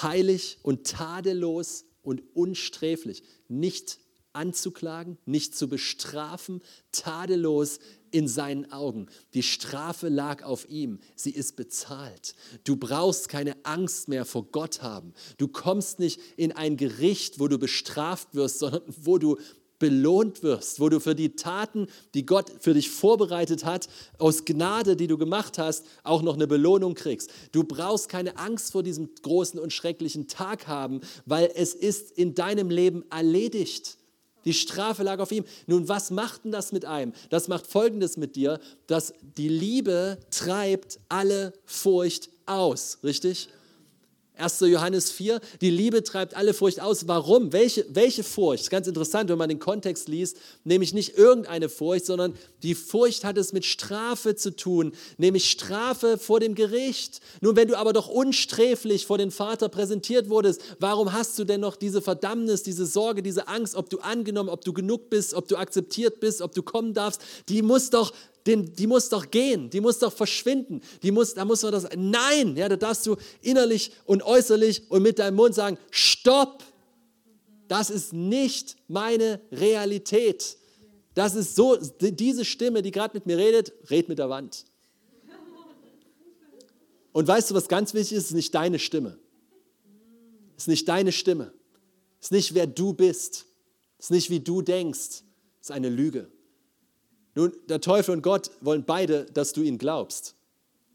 [0.01, 3.99] heilig und tadellos und unsträflich nicht
[4.31, 6.61] anzuklagen, nicht zu bestrafen,
[6.93, 7.79] tadellos
[8.11, 9.07] in seinen Augen.
[9.33, 10.99] Die Strafe lag auf ihm.
[11.15, 12.35] Sie ist bezahlt.
[12.63, 15.13] Du brauchst keine Angst mehr vor Gott haben.
[15.37, 19.37] Du kommst nicht in ein Gericht, wo du bestraft wirst, sondern wo du
[19.81, 24.95] belohnt wirst, wo du für die Taten, die Gott für dich vorbereitet hat, aus Gnade,
[24.95, 27.31] die du gemacht hast, auch noch eine Belohnung kriegst.
[27.51, 32.35] Du brauchst keine Angst vor diesem großen und schrecklichen Tag haben, weil es ist in
[32.35, 33.97] deinem Leben erledigt.
[34.45, 35.45] Die Strafe lag auf ihm.
[35.67, 37.13] Nun, was macht denn das mit einem?
[37.29, 43.49] Das macht Folgendes mit dir, dass die Liebe treibt alle Furcht aus, richtig?
[44.37, 44.61] 1.
[44.61, 47.07] Johannes 4, die Liebe treibt alle Furcht aus.
[47.07, 47.53] Warum?
[47.53, 48.69] Welche, welche Furcht?
[48.69, 53.37] Ganz interessant, wenn man den Kontext liest, nämlich nicht irgendeine Furcht, sondern die Furcht hat
[53.37, 57.21] es mit Strafe zu tun, nämlich Strafe vor dem Gericht.
[57.41, 61.61] Nun, wenn du aber doch unsträflich vor den Vater präsentiert wurdest, warum hast du denn
[61.61, 65.47] noch diese Verdammnis, diese Sorge, diese Angst, ob du angenommen, ob du genug bist, ob
[65.47, 67.21] du akzeptiert bist, ob du kommen darfst?
[67.49, 68.13] Die muss doch
[68.45, 71.87] den, die muss doch gehen, die muss doch verschwinden, die muss, da muss man das,
[71.95, 76.63] nein, ja, da darfst du innerlich und äußerlich und mit deinem Mund sagen, stopp,
[77.67, 80.57] das ist nicht meine Realität.
[81.13, 84.65] Das ist so, diese Stimme, die gerade mit mir redet, red mit der Wand.
[87.13, 88.23] Und weißt du, was ganz wichtig ist?
[88.23, 89.17] Es ist nicht deine Stimme.
[90.55, 91.53] Es ist nicht deine Stimme.
[92.19, 93.45] Es ist nicht, wer du bist.
[93.97, 95.23] Es ist nicht, wie du denkst.
[95.59, 96.29] Es ist eine Lüge.
[97.35, 100.35] Nun, der Teufel und Gott wollen beide, dass du ihn glaubst.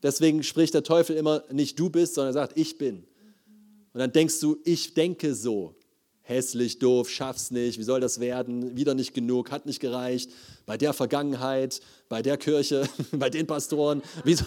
[0.03, 3.05] Deswegen spricht der Teufel immer nicht du bist, sondern sagt ich bin.
[3.93, 5.75] Und dann denkst du, ich denke so.
[6.29, 8.77] Hässlich, doof, schaff's nicht, wie soll das werden?
[8.77, 10.29] Wieder nicht genug, hat nicht gereicht.
[10.67, 14.03] Bei der Vergangenheit, bei der Kirche, bei den Pastoren.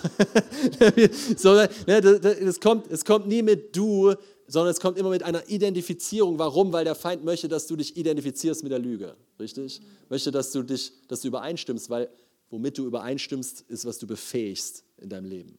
[1.37, 4.13] So, ne, das kommt, es kommt nie mit du,
[4.45, 6.37] sondern es kommt immer mit einer Identifizierung.
[6.37, 6.73] Warum?
[6.73, 9.15] Weil der Feind möchte, dass du dich identifizierst mit der Lüge.
[9.39, 9.79] Richtig?
[10.09, 12.09] Möchte, dass du dich, dass du übereinstimmst, weil
[12.49, 15.57] womit du übereinstimmst, ist, was du befähigst in deinem Leben.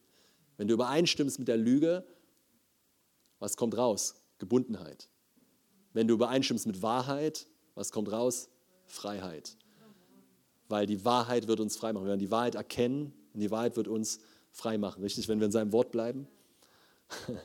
[0.57, 2.05] Wenn du übereinstimmst mit der Lüge,
[3.39, 4.13] was kommt raus?
[4.37, 5.09] Gebundenheit.
[5.93, 8.49] Wenn du übereinstimmst mit Wahrheit, was kommt raus?
[8.85, 9.57] Freiheit.
[10.69, 12.05] Weil die Wahrheit wird uns frei machen.
[12.05, 14.19] Wir werden die Wahrheit erkennen und die Wahrheit wird uns
[14.51, 15.03] frei machen.
[15.03, 15.27] Richtig?
[15.27, 16.27] Wenn wir in seinem Wort bleiben.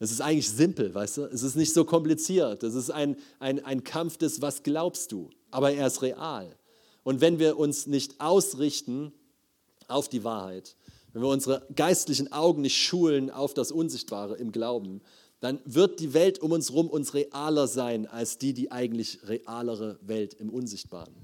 [0.00, 1.22] Es ist eigentlich simpel, weißt du?
[1.26, 2.64] Es ist nicht so kompliziert.
[2.64, 5.30] Es ist ein, ein, ein Kampf des, was glaubst du?
[5.52, 6.56] Aber er ist real.
[7.04, 9.12] Und wenn wir uns nicht ausrichten
[9.86, 10.76] auf die Wahrheit,
[11.12, 15.00] wenn wir unsere geistlichen Augen nicht schulen auf das Unsichtbare im Glauben,
[15.40, 19.98] dann wird die Welt um uns herum uns realer sein als die, die eigentlich realere
[20.02, 21.14] Welt im Unsichtbaren.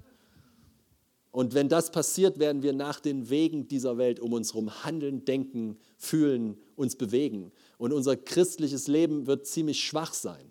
[1.33, 5.25] Und wenn das passiert, werden wir nach den Wegen dieser Welt um uns herum handeln,
[5.25, 10.51] denken, fühlen, uns bewegen und unser christliches Leben wird ziemlich schwach sein.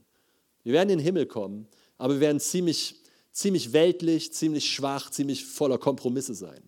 [0.63, 1.67] Wir werden in den Himmel kommen,
[1.97, 2.95] aber wir werden ziemlich,
[3.31, 6.61] ziemlich weltlich, ziemlich schwach, ziemlich voller Kompromisse sein.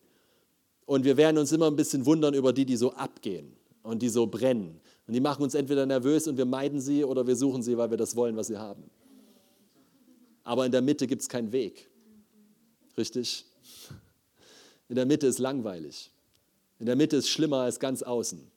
[0.85, 4.09] Und wir werden uns immer ein bisschen wundern über die, die so abgehen und die
[4.09, 4.81] so brennen.
[5.07, 7.89] Und die machen uns entweder nervös und wir meiden sie oder wir suchen sie, weil
[7.89, 8.83] wir das wollen, was sie haben.
[10.43, 11.89] Aber in der Mitte gibt es keinen Weg.
[12.97, 13.45] Richtig?
[14.89, 16.11] In der Mitte ist langweilig.
[16.79, 18.51] In der Mitte ist schlimmer als ganz außen.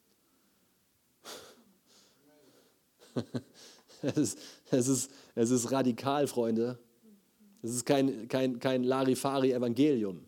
[4.03, 4.39] es, ist,
[4.71, 6.79] es, ist, es ist radikal, Freunde.
[7.63, 10.25] Das ist kein, kein, kein Larifari-Evangelium.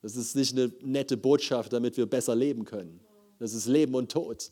[0.00, 3.00] Das ist nicht eine nette Botschaft, damit wir besser leben können.
[3.38, 4.50] Das ist Leben und Tod.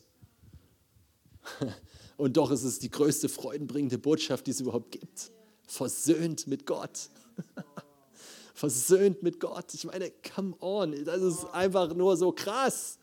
[2.17, 5.31] Und doch ist es die größte freudenbringende Botschaft, die es überhaupt gibt.
[5.65, 7.09] Versöhnt mit Gott.
[8.53, 9.73] Versöhnt mit Gott.
[9.73, 12.99] Ich meine, come on, das ist einfach nur so krass.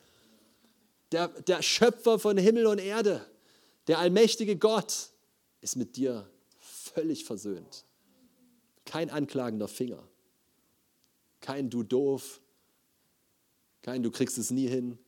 [1.11, 3.25] Der, der Schöpfer von Himmel und Erde,
[3.87, 5.11] der allmächtige Gott,
[5.61, 7.85] ist mit dir völlig versöhnt.
[8.85, 10.07] Kein anklagender Finger.
[11.41, 12.41] Kein du doof.
[13.83, 14.99] Kein du kriegst es nie hin.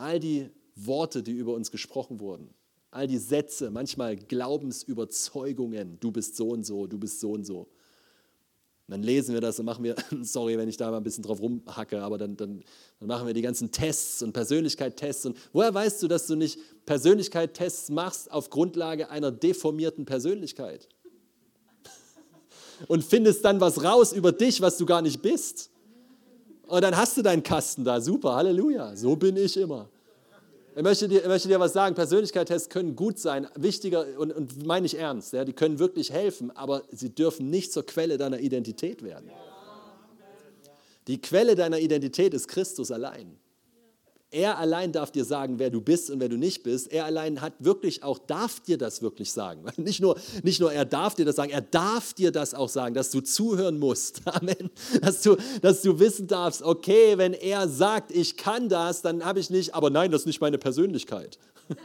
[0.00, 2.48] All die Worte, die über uns gesprochen wurden,
[2.90, 7.68] all die Sätze, manchmal Glaubensüberzeugungen, du bist so und so, du bist so und so.
[8.88, 11.40] Dann lesen wir das und machen wir, sorry, wenn ich da mal ein bisschen drauf
[11.40, 12.64] rumhacke, aber dann, dann,
[12.98, 15.26] dann machen wir die ganzen Tests und Persönlichkeitstests.
[15.26, 20.88] Und woher weißt du, dass du nicht Persönlichkeitstests machst auf Grundlage einer deformierten Persönlichkeit?
[22.88, 25.70] Und findest dann was raus über dich, was du gar nicht bist?
[26.70, 28.00] Und dann hast du deinen Kasten da.
[28.00, 28.94] Super, Halleluja.
[28.94, 29.88] So bin ich immer.
[30.76, 34.64] Ich möchte dir, ich möchte dir was sagen, Persönlichkeitstests können gut sein, wichtiger und, und
[34.64, 38.38] meine ich ernst, ja, die können wirklich helfen, aber sie dürfen nicht zur Quelle deiner
[38.38, 39.32] Identität werden.
[41.08, 43.36] Die Quelle deiner Identität ist Christus allein.
[44.32, 46.92] Er allein darf dir sagen, wer du bist und wer du nicht bist.
[46.92, 49.64] Er allein hat wirklich auch, darf dir das wirklich sagen.
[49.76, 52.94] Nicht nur, nicht nur er darf dir das sagen, er darf dir das auch sagen,
[52.94, 54.22] dass du zuhören musst.
[54.26, 54.70] Amen.
[55.02, 59.40] Dass du, dass du wissen darfst, okay, wenn er sagt, ich kann das, dann habe
[59.40, 61.38] ich nicht, aber nein, das ist nicht meine Persönlichkeit.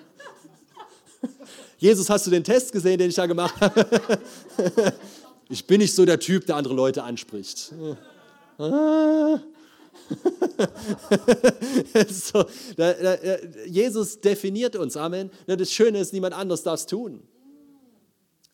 [1.79, 4.13] Jesus, hast du den Test gesehen, den ich da gemacht habe?
[5.49, 7.73] Ich bin nicht so der Typ, der andere Leute anspricht.
[8.57, 9.39] Ah.
[12.09, 12.45] so,
[12.77, 13.17] da, da,
[13.65, 15.31] Jesus definiert uns, Amen.
[15.47, 17.23] Das Schöne ist, niemand anders darf es tun.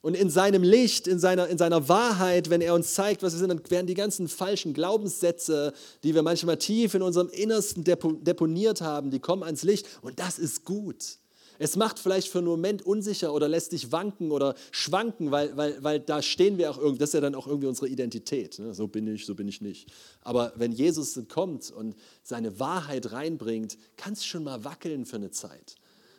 [0.01, 3.39] Und in seinem Licht, in seiner, in seiner Wahrheit, wenn er uns zeigt, was wir
[3.39, 5.73] sind, dann werden die ganzen falschen Glaubenssätze,
[6.04, 9.86] die wir manchmal tief in unserem Innersten deponiert haben, die kommen ans Licht.
[10.01, 11.19] Und das ist gut.
[11.63, 15.84] Es macht vielleicht für einen Moment unsicher oder lässt dich wanken oder schwanken, weil, weil,
[15.84, 18.58] weil da stehen wir auch irgendwie, das ist ja dann auch irgendwie unsere Identität.
[18.58, 18.74] Ne?
[18.74, 19.88] So bin ich, so bin ich nicht.
[20.21, 25.30] Aber wenn Jesus kommt und seine Wahrheit reinbringt, kann es schon mal wackeln für eine
[25.30, 25.76] Zeit.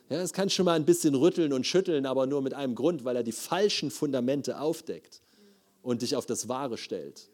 [0.09, 3.03] Ja, es kann schon mal ein bisschen rütteln und schütteln, aber nur mit einem Grund,
[3.03, 5.21] weil er die falschen Fundamente aufdeckt
[5.81, 7.27] und dich auf das Wahre stellt.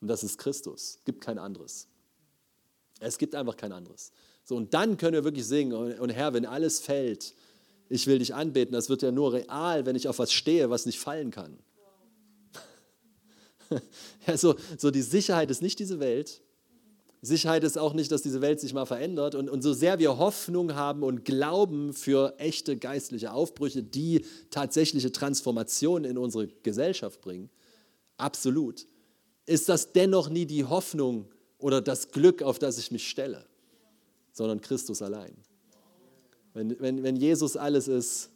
[0.00, 0.96] Und das ist Christus.
[1.00, 1.88] Es gibt kein anderes.
[3.00, 4.12] Es gibt einfach kein anderes.
[4.44, 7.34] So, und dann können wir wirklich singen, und Herr, wenn alles fällt,
[7.90, 10.86] ich will dich anbeten, das wird ja nur real, wenn ich auf was stehe, was
[10.86, 11.58] nicht fallen kann.
[14.26, 16.42] Ja, so, so die Sicherheit ist nicht diese Welt.
[17.22, 19.36] Sicherheit ist auch nicht, dass diese Welt sich mal verändert.
[19.36, 25.12] Und, und so sehr wir Hoffnung haben und Glauben für echte geistliche Aufbrüche, die tatsächliche
[25.12, 27.48] Transformation in unsere Gesellschaft bringen,
[28.16, 28.86] absolut,
[29.46, 33.46] ist das dennoch nie die Hoffnung oder das Glück, auf das ich mich stelle,
[34.32, 35.36] sondern Christus allein.
[36.52, 38.30] Wenn, wenn, wenn Jesus alles ist,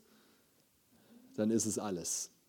[1.36, 2.30] dann ist es alles.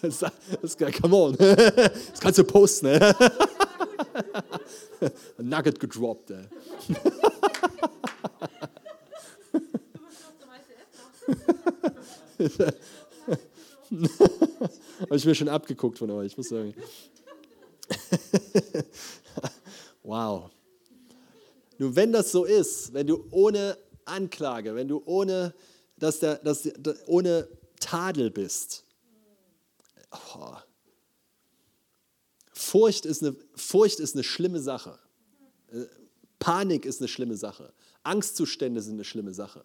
[0.00, 2.86] Das, das, come on, das kannst du posten.
[2.86, 3.16] Ne?
[5.38, 6.30] Nugget gedroppt.
[6.30, 6.46] Ey.
[15.00, 16.74] Habe ich mir schon abgeguckt von euch, muss sagen.
[20.04, 20.48] wow.
[21.82, 25.52] Nun, wenn das so ist, wenn du ohne Anklage, wenn du ohne,
[25.98, 26.68] dass der, dass,
[27.06, 27.48] ohne
[27.80, 28.84] Tadel bist,
[30.12, 30.54] oh,
[32.52, 34.96] Furcht, ist eine, Furcht ist eine schlimme Sache.
[36.38, 37.72] Panik ist eine schlimme Sache.
[38.04, 39.64] Angstzustände sind eine schlimme Sache.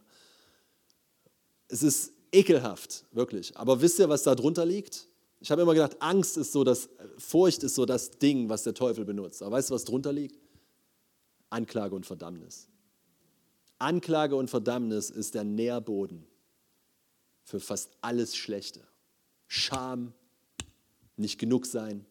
[1.68, 3.56] Es ist ekelhaft, wirklich.
[3.56, 5.08] Aber wisst ihr, was da drunter liegt?
[5.40, 8.74] Ich habe immer gedacht, Angst ist so das, Furcht ist so das Ding, was der
[8.74, 9.44] Teufel benutzt.
[9.44, 10.47] Aber weißt du, was drunter liegt?
[11.50, 12.68] Anklage und Verdammnis.
[13.80, 16.26] Anklage und Verdammnis ist der Nährboden
[17.44, 18.82] für fast alles Schlechte.
[19.48, 20.14] Scham,
[21.16, 22.06] nicht genug sein,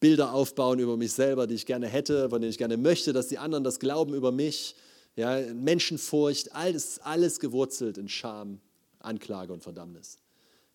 [0.00, 3.28] Bilder aufbauen über mich selber, die ich gerne hätte, von denen ich gerne möchte, dass
[3.28, 4.74] die anderen das glauben über mich.
[5.14, 8.60] Ja, Menschenfurcht, alles, alles gewurzelt in Scham,
[8.98, 10.18] Anklage und Verdammnis.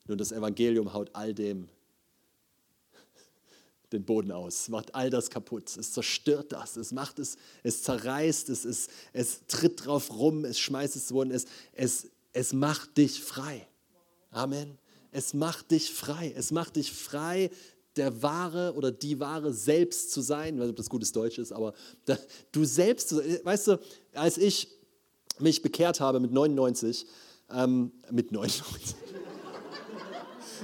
[0.08, 1.68] Nun, das Evangelium haut all dem
[3.96, 8.50] den Boden aus, macht all das kaputt, es zerstört das, es macht es, es zerreißt
[8.50, 13.22] es, es, es tritt drauf rum, es schmeißt es worden, es, es, es macht dich
[13.22, 13.68] frei.
[14.32, 14.78] Amen.
[15.12, 16.34] Es macht dich frei.
[16.36, 17.50] Es macht dich frei,
[17.96, 20.56] der Wahre oder die Wahre selbst zu sein.
[20.56, 22.18] Ich weiß nicht, ob das gutes Deutsch ist, aber da,
[22.52, 23.80] du selbst, weißt du,
[24.14, 24.68] als ich
[25.40, 27.06] mich bekehrt habe mit 99,
[27.52, 28.96] Ähm, mit 99.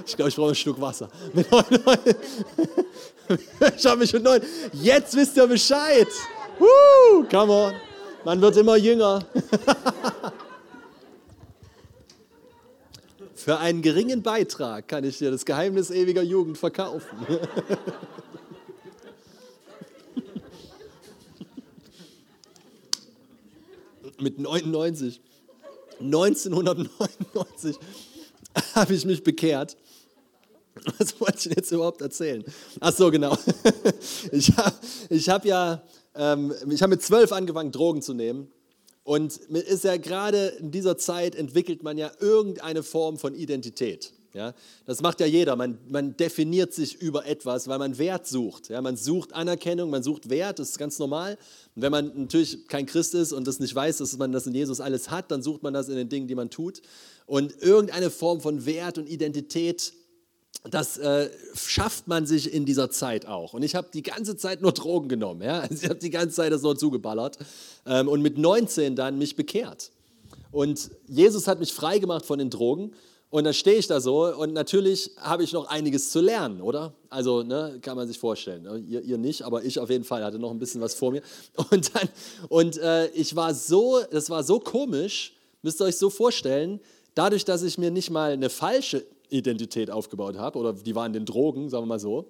[0.06, 1.08] Ich glaube, ich brauche ein Stück Wasser.
[1.32, 2.16] Mit 99.
[3.76, 4.42] ich habe mich mit 9.
[4.72, 6.08] Jetzt wisst ihr Bescheid.
[6.58, 7.74] Woo, come on.
[8.24, 9.24] Man wird immer jünger.
[13.34, 17.16] Für einen geringen Beitrag kann ich dir das Geheimnis ewiger Jugend verkaufen.
[24.20, 25.20] Mit 99.
[26.00, 27.78] 1999
[28.74, 29.76] habe ich mich bekehrt.
[30.98, 32.44] Was wollte ich jetzt überhaupt erzählen?
[32.80, 33.36] Ach so, genau.
[34.32, 34.74] Ich habe
[35.10, 35.82] ich hab ja
[36.14, 38.50] ähm, ich hab mit zwölf angefangen, Drogen zu nehmen.
[39.04, 44.12] Und ist ja gerade in dieser Zeit entwickelt man ja irgendeine Form von Identität.
[44.34, 44.54] Ja,
[44.86, 45.56] das macht ja jeder.
[45.56, 48.70] Man, man definiert sich über etwas, weil man Wert sucht.
[48.70, 51.36] Ja, man sucht Anerkennung, man sucht Wert, das ist ganz normal.
[51.74, 54.54] Und wenn man natürlich kein Christ ist und das nicht weiß, dass man das in
[54.54, 56.80] Jesus alles hat, dann sucht man das in den Dingen, die man tut.
[57.32, 59.94] Und irgendeine Form von Wert und Identität
[60.70, 63.54] das äh, schafft man sich in dieser Zeit auch.
[63.54, 65.40] Und ich habe die ganze Zeit nur Drogen genommen.
[65.40, 65.60] Ja?
[65.62, 67.38] Also ich habe die ganze Zeit das nur zugeballert
[67.86, 69.92] ähm, und mit 19 dann mich bekehrt.
[70.50, 72.92] Und Jesus hat mich frei gemacht von den Drogen.
[73.30, 76.92] Und dann stehe ich da so und natürlich habe ich noch einiges zu lernen, oder?
[77.08, 78.62] Also ne, kann man sich vorstellen.
[78.64, 78.84] Ne?
[78.86, 81.22] Ihr, ihr, nicht, aber ich auf jeden Fall hatte noch ein bisschen was vor mir.
[81.70, 82.08] Und, dann,
[82.50, 86.78] und äh, ich war so, das war so komisch, müsst ihr euch so vorstellen,
[87.14, 91.12] dadurch, dass ich mir nicht mal eine falsche Identität aufgebaut habe, oder die war in
[91.12, 92.26] den Drogen, sagen wir mal so,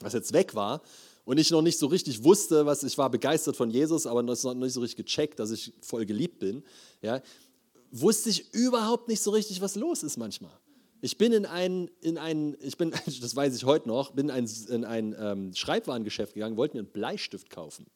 [0.00, 0.82] was jetzt weg war
[1.24, 4.54] und ich noch nicht so richtig wusste, was ich war begeistert von Jesus, aber noch
[4.54, 6.62] nicht so richtig gecheckt, dass ich voll geliebt bin,
[7.00, 7.20] ja,
[7.90, 10.52] wusste ich überhaupt nicht so richtig, was los ist manchmal.
[11.04, 14.30] Ich bin in ein, in ein ich bin, das weiß ich heute noch, bin in
[14.30, 17.86] ein, in ein ähm, Schreibwarengeschäft gegangen, wollte mir einen Bleistift kaufen.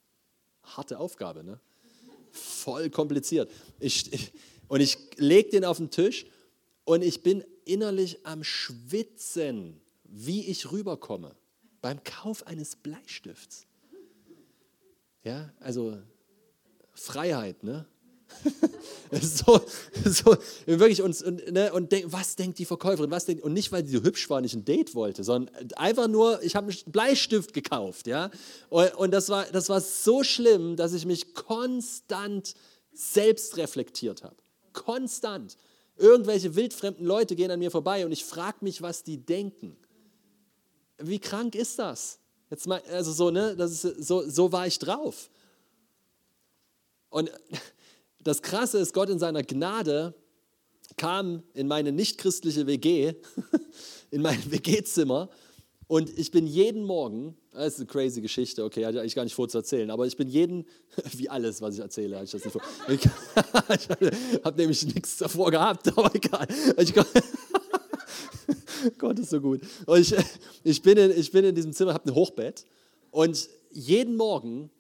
[0.63, 1.61] Harte Aufgabe, ne?
[2.33, 3.51] Voll kompliziert.
[3.79, 4.33] Ich, ich,
[4.69, 6.27] und ich lege den auf den Tisch
[6.85, 11.35] und ich bin innerlich am Schwitzen, wie ich rüberkomme
[11.81, 13.67] beim Kauf eines Bleistifts.
[15.25, 15.99] Ja, also
[16.95, 17.87] Freiheit, ne?
[19.21, 19.61] so,
[20.05, 23.11] so, wirklich, und, und, ne, und denk, was denkt die Verkäuferin?
[23.11, 25.55] Was denkt, und nicht, weil sie so hübsch war und ich ein Date wollte, sondern
[25.77, 28.07] einfach nur, ich habe einen Bleistift gekauft.
[28.07, 28.31] Ja?
[28.69, 32.55] Und, und, das, war, das war so schlimm, dass ich mich konstant
[32.93, 34.37] selbst reflektiert habe.
[34.77, 35.57] Konstant.
[35.97, 39.77] Irgendwelche wildfremden Leute gehen an mir vorbei und ich frage mich, was die denken.
[40.99, 42.19] Wie krank ist das?
[42.51, 45.31] Jetzt mal, also so, ne, das ist, so, so war ich drauf.
[47.09, 47.31] Und
[48.21, 50.15] das Krasse ist, Gott in seiner Gnade
[50.97, 53.15] kam in meine nichtchristliche WG,
[54.11, 55.29] in mein WG-Zimmer
[55.89, 59.23] und ich bin jeden Morgen, das ist eine crazy Geschichte, okay, hatte ich eigentlich gar
[59.25, 60.67] nicht vor zu erzählen, aber ich bin jeden,
[61.13, 62.63] wie alles, was ich erzähle, ich das nicht vor.
[62.89, 66.47] Ich, ich habe nämlich nichts davor gehabt, aber egal.
[66.79, 66.93] Ich,
[68.99, 69.61] Gott ist so gut.
[69.87, 70.15] Und ich,
[70.65, 72.65] ich, bin, in, ich bin in diesem Zimmer, habe ein Hochbett
[73.11, 74.71] und jeden Morgen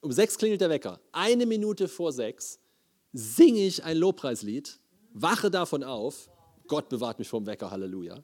[0.00, 1.00] um sechs klingelt der Wecker.
[1.12, 2.58] Eine Minute vor sechs
[3.12, 4.78] singe ich ein Lobpreislied,
[5.12, 6.28] wache davon auf.
[6.66, 8.22] Gott bewahrt mich vom Wecker, Halleluja.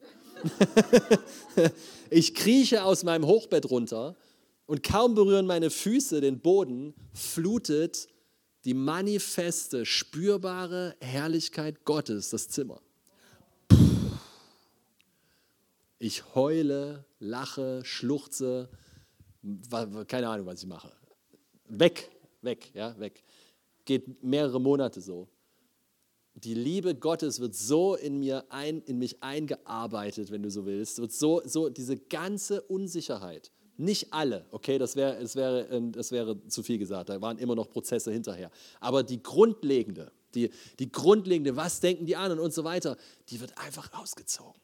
[2.10, 4.16] ich krieche aus meinem Hochbett runter
[4.66, 8.08] und kaum berühren meine Füße den Boden, flutet
[8.64, 12.80] die manifeste, spürbare Herrlichkeit Gottes das Zimmer.
[15.98, 18.68] Ich heule, lache, schluchze,
[20.08, 20.92] keine Ahnung, was ich mache.
[21.68, 23.22] Weg, weg, ja, weg.
[23.84, 25.28] Geht mehrere Monate so
[26.34, 30.98] die Liebe Gottes wird so in, mir ein, in mich eingearbeitet, wenn du so willst,
[30.98, 36.12] wird so, so diese ganze Unsicherheit, nicht alle, okay, das, wär, das, wäre, ähm, das
[36.12, 40.90] wäre zu viel gesagt, da waren immer noch Prozesse hinterher, aber die grundlegende, die, die
[40.90, 42.96] grundlegende, was denken die anderen und so weiter,
[43.28, 44.61] die wird einfach ausgezogen.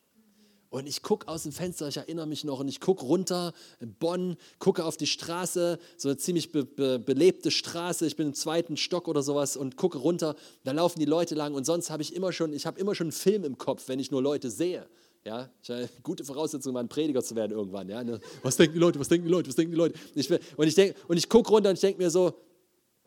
[0.71, 3.95] Und ich gucke aus dem Fenster, ich erinnere mich noch, und ich gucke runter, in
[3.95, 8.35] Bonn, gucke auf die Straße, so eine ziemlich be be belebte Straße, ich bin im
[8.35, 12.03] zweiten Stock oder sowas und gucke runter, da laufen die Leute lang und sonst habe
[12.03, 14.51] ich immer schon, ich habe immer schon einen Film im Kopf, wenn ich nur Leute
[14.51, 14.87] sehe.
[15.25, 17.89] Ja, habe gute Voraussetzung, mal ein Prediger zu werden irgendwann.
[17.89, 18.05] Ja?
[18.05, 18.21] Ne?
[18.43, 19.99] Was denken die Leute, was denken die Leute, was denken die Leute?
[20.15, 22.35] Ich, und ich, ich gucke runter und ich denke mir so,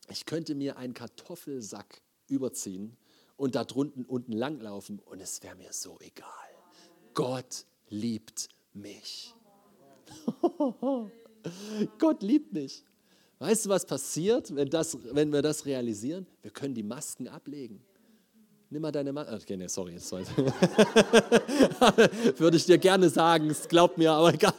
[0.09, 2.97] ich könnte mir einen Kartoffelsack überziehen
[3.37, 6.50] und da drunten unten langlaufen und es wäre mir so egal.
[7.13, 9.33] Gott liebt mich.
[11.99, 12.83] Gott liebt mich.
[13.39, 16.27] Weißt du, was passiert, wenn, das, wenn wir das realisieren?
[16.41, 17.83] Wir können die Masken ablegen.
[18.71, 19.35] Nimm mal deine Maske.
[19.35, 19.93] Okay, nee, sorry.
[19.93, 20.11] Jetzt
[22.39, 24.53] Würde ich dir gerne sagen, es glaubt mir, aber egal.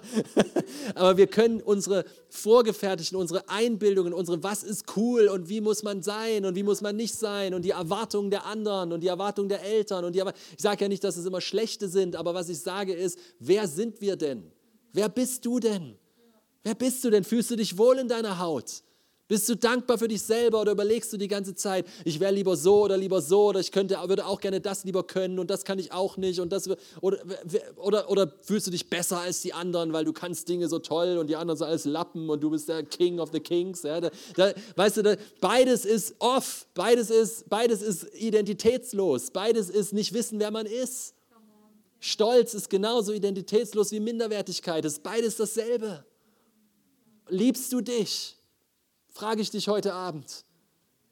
[0.95, 6.03] aber wir können unsere vorgefertigten, unsere Einbildungen, unsere was ist cool und wie muss man
[6.03, 9.49] sein und wie muss man nicht sein und die Erwartungen der anderen und die Erwartungen
[9.49, 12.51] der Eltern und die ich sage ja nicht, dass es immer schlechte sind, aber was
[12.51, 14.53] ich sage ist, wer sind wir denn?
[14.93, 15.97] Wer bist du denn?
[16.63, 17.25] Wer bist du denn?
[17.25, 18.83] Fühlst du dich wohl in deiner Haut?
[19.33, 22.55] Bist du dankbar für dich selber oder überlegst du die ganze Zeit, ich wäre lieber
[22.55, 25.65] so oder lieber so oder ich könnte, würde auch gerne das lieber können und das
[25.65, 26.69] kann ich auch nicht und das
[27.01, 27.17] oder,
[27.77, 31.17] oder, oder fühlst du dich besser als die anderen, weil du kannst Dinge so toll
[31.17, 33.85] und die anderen so alles Lappen und du bist der King of the Kings.
[33.85, 39.71] Ja, da, da, weißt du, da, beides ist off, beides ist, beides ist identitätslos, beides
[39.71, 41.15] ist nicht wissen, wer man ist.
[42.01, 46.05] Stolz ist genauso identitätslos wie Minderwertigkeit, ist beides dasselbe.
[47.31, 48.37] Liebst du dich?
[49.13, 50.45] Frage ich dich heute Abend.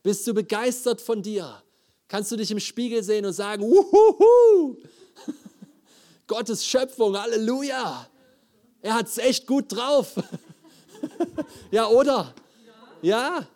[0.02, 1.62] Bist du begeistert von dir?
[2.08, 4.76] Kannst du dich im Spiegel sehen und sagen, Wuhuhu!
[6.26, 8.08] Gottes Schöpfung, Halleluja!
[8.82, 10.14] Er hat es echt gut drauf.
[11.70, 12.34] ja, oder?
[13.02, 13.46] Ja.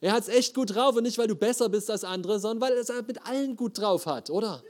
[0.00, 2.60] Er hat es echt gut drauf und nicht, weil du besser bist als andere, sondern
[2.60, 4.62] weil er es mit allen gut drauf hat, oder?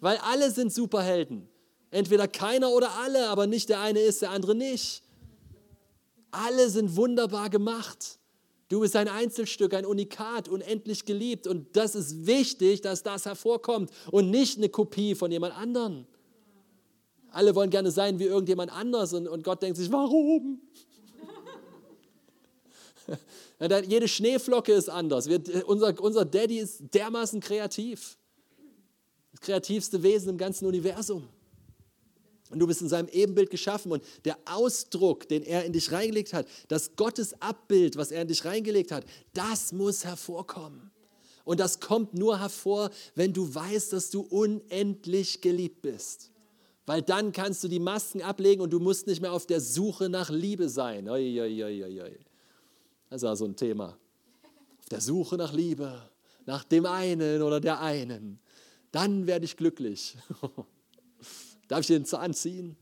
[0.00, 1.48] Weil alle sind Superhelden.
[1.92, 5.01] Entweder keiner oder alle, aber nicht der eine ist, der andere nicht.
[6.32, 8.18] Alle sind wunderbar gemacht.
[8.68, 11.46] Du bist ein Einzelstück, ein Unikat, unendlich geliebt.
[11.46, 16.06] Und das ist wichtig, dass das hervorkommt und nicht eine Kopie von jemand anderen.
[17.30, 20.60] Alle wollen gerne sein wie irgendjemand anders und, und Gott denkt sich, warum?
[23.88, 25.28] Jede Schneeflocke ist anders.
[25.28, 28.16] Wir, unser, unser Daddy ist dermaßen kreativ.
[29.32, 31.28] Das kreativste Wesen im ganzen Universum.
[32.52, 36.34] Und du bist in seinem Ebenbild geschaffen und der Ausdruck, den er in dich reingelegt
[36.34, 40.90] hat, das Gottes Abbild, was er in dich reingelegt hat, das muss hervorkommen.
[41.44, 46.30] Und das kommt nur hervor, wenn du weißt, dass du unendlich geliebt bist.
[46.84, 50.08] Weil dann kannst du die Masken ablegen und du musst nicht mehr auf der Suche
[50.08, 51.08] nach Liebe sein.
[51.08, 52.18] Oi, oi, oi,
[53.08, 53.96] das ist also ein Thema.
[54.78, 56.10] Auf der Suche nach Liebe,
[56.44, 58.40] nach dem einen oder der einen.
[58.90, 60.16] Dann werde ich glücklich.
[61.72, 62.76] Darf ich den Zahn ziehen?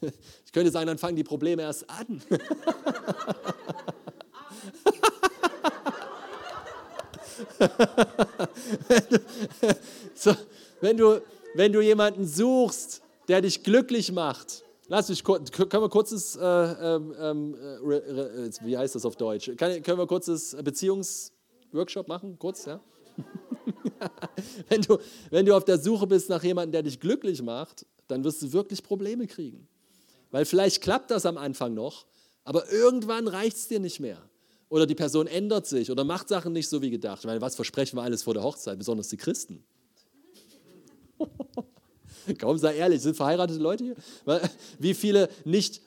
[0.46, 2.22] Ich könnte sagen, dann fangen die Probleme erst an.
[10.14, 10.36] so,
[10.80, 11.20] wenn, du,
[11.54, 17.16] wenn du jemanden suchst, der dich glücklich macht, lass mich können wir kurzes, äh, ähm,
[17.18, 17.56] ähm,
[17.90, 19.50] äh, wie heißt das auf Deutsch?
[19.56, 22.38] Können wir kurzes Beziehungsworkshop machen?
[22.38, 22.80] Kurz, ja?
[24.68, 24.98] wenn, du,
[25.30, 28.52] wenn du auf der Suche bist nach jemandem, der dich glücklich macht, dann wirst du
[28.52, 29.66] wirklich Probleme kriegen.
[30.30, 32.06] Weil vielleicht klappt das am Anfang noch,
[32.44, 34.18] aber irgendwann reicht es dir nicht mehr.
[34.68, 37.24] Oder die Person ändert sich oder macht Sachen nicht so wie gedacht.
[37.24, 39.64] Weil was versprechen wir alles vor der Hochzeit, besonders die Christen?
[42.38, 43.96] Kaum sei ehrlich, sind verheiratete Leute hier?
[44.78, 45.80] Wie viele nicht,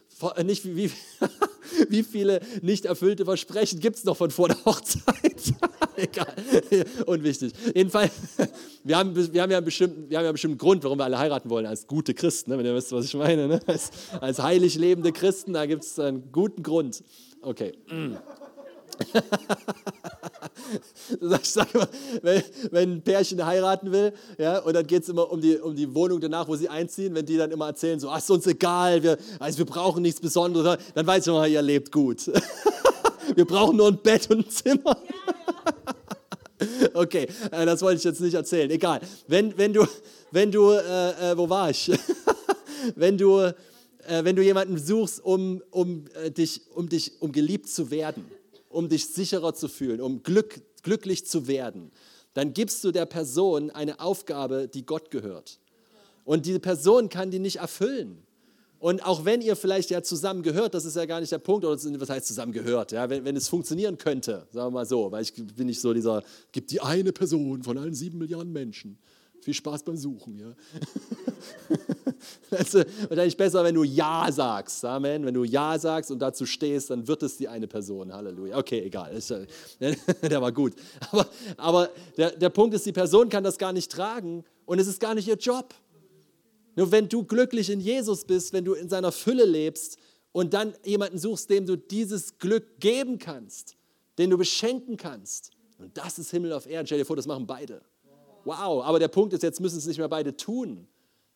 [0.45, 0.91] nicht wie,
[1.89, 5.53] wie viele nicht erfüllte Versprechen gibt es noch von vor der Hochzeit?
[5.95, 6.33] Egal,
[7.05, 7.53] unwichtig.
[7.73, 8.11] Jedenfalls,
[8.83, 11.05] wir haben, wir, haben ja einen bestimmten, wir haben ja einen bestimmten Grund, warum wir
[11.05, 12.57] alle heiraten wollen, als gute Christen, ne?
[12.57, 13.47] wenn ihr wisst, was ich meine.
[13.47, 13.59] Ne?
[13.65, 17.03] Als, als heilig lebende Christen, da gibt es einen guten Grund.
[17.41, 17.73] Okay.
[21.41, 21.87] Ich sage immer,
[22.21, 25.75] wenn, wenn, ein Pärchen heiraten will, ja, und dann geht es immer um die, um
[25.75, 28.47] die Wohnung danach, wo sie einziehen, wenn die dann immer erzählen, so, ach, ist uns
[28.47, 32.27] egal, wir, also wir brauchen nichts Besonderes, dann weiß ich immer, ihr lebt gut.
[33.35, 34.97] wir brauchen nur ein Bett und ein Zimmer.
[36.93, 38.71] Okay, äh, das wollte ich jetzt nicht erzählen.
[38.71, 38.99] Egal.
[39.27, 39.85] Wenn, wenn du,
[40.31, 41.91] wenn du äh, äh, wo war ich?
[42.95, 43.53] wenn du, äh,
[44.23, 48.25] wenn du jemanden suchst, um, um, äh, dich, um dich, um geliebt zu werden,
[48.69, 51.91] um dich sicherer zu fühlen, um Glück, glücklich zu werden,
[52.33, 55.59] dann gibst du der Person eine Aufgabe, die Gott gehört.
[56.23, 58.23] Und diese Person kann die nicht erfüllen.
[58.79, 61.65] Und auch wenn ihr vielleicht ja zusammen gehört, das ist ja gar nicht der Punkt,
[61.65, 65.11] oder was heißt zusammen gehört, ja, wenn, wenn es funktionieren könnte, sagen wir mal so,
[65.11, 68.99] weil ich bin nicht so dieser, gibt die eine Person von allen sieben Milliarden Menschen.
[69.47, 70.53] Viel Spaß beim Suchen, ja.
[72.49, 75.25] das ist wahrscheinlich besser, wenn du Ja sagst, Amen.
[75.25, 78.57] Wenn du Ja sagst und dazu stehst, dann wird es die eine Person, Halleluja.
[78.57, 79.17] Okay, egal,
[80.21, 80.73] der war gut.
[81.11, 84.87] Aber, aber der, der Punkt ist, die Person kann das gar nicht tragen und es
[84.87, 85.73] ist gar nicht ihr Job.
[86.75, 89.97] Nur wenn du glücklich in Jesus bist, wenn du in seiner Fülle lebst
[90.33, 93.77] und dann jemanden suchst, dem du dieses Glück geben kannst,
[94.17, 96.85] den du beschenken kannst, und das ist Himmel auf Erden.
[96.85, 97.81] Stell dir vor, das machen beide.
[98.47, 100.87] Wow, aber der Punkt ist, jetzt müssen es nicht mehr beide tun.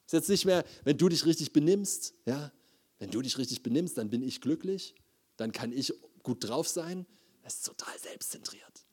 [0.05, 2.53] Es ist jetzt nicht mehr, wenn du dich richtig benimmst, ja,
[2.99, 4.95] wenn du dich richtig benimmst, dann bin ich glücklich,
[5.35, 5.93] dann kann ich
[6.23, 7.05] gut drauf sein.
[7.43, 8.85] Das ist total selbstzentriert.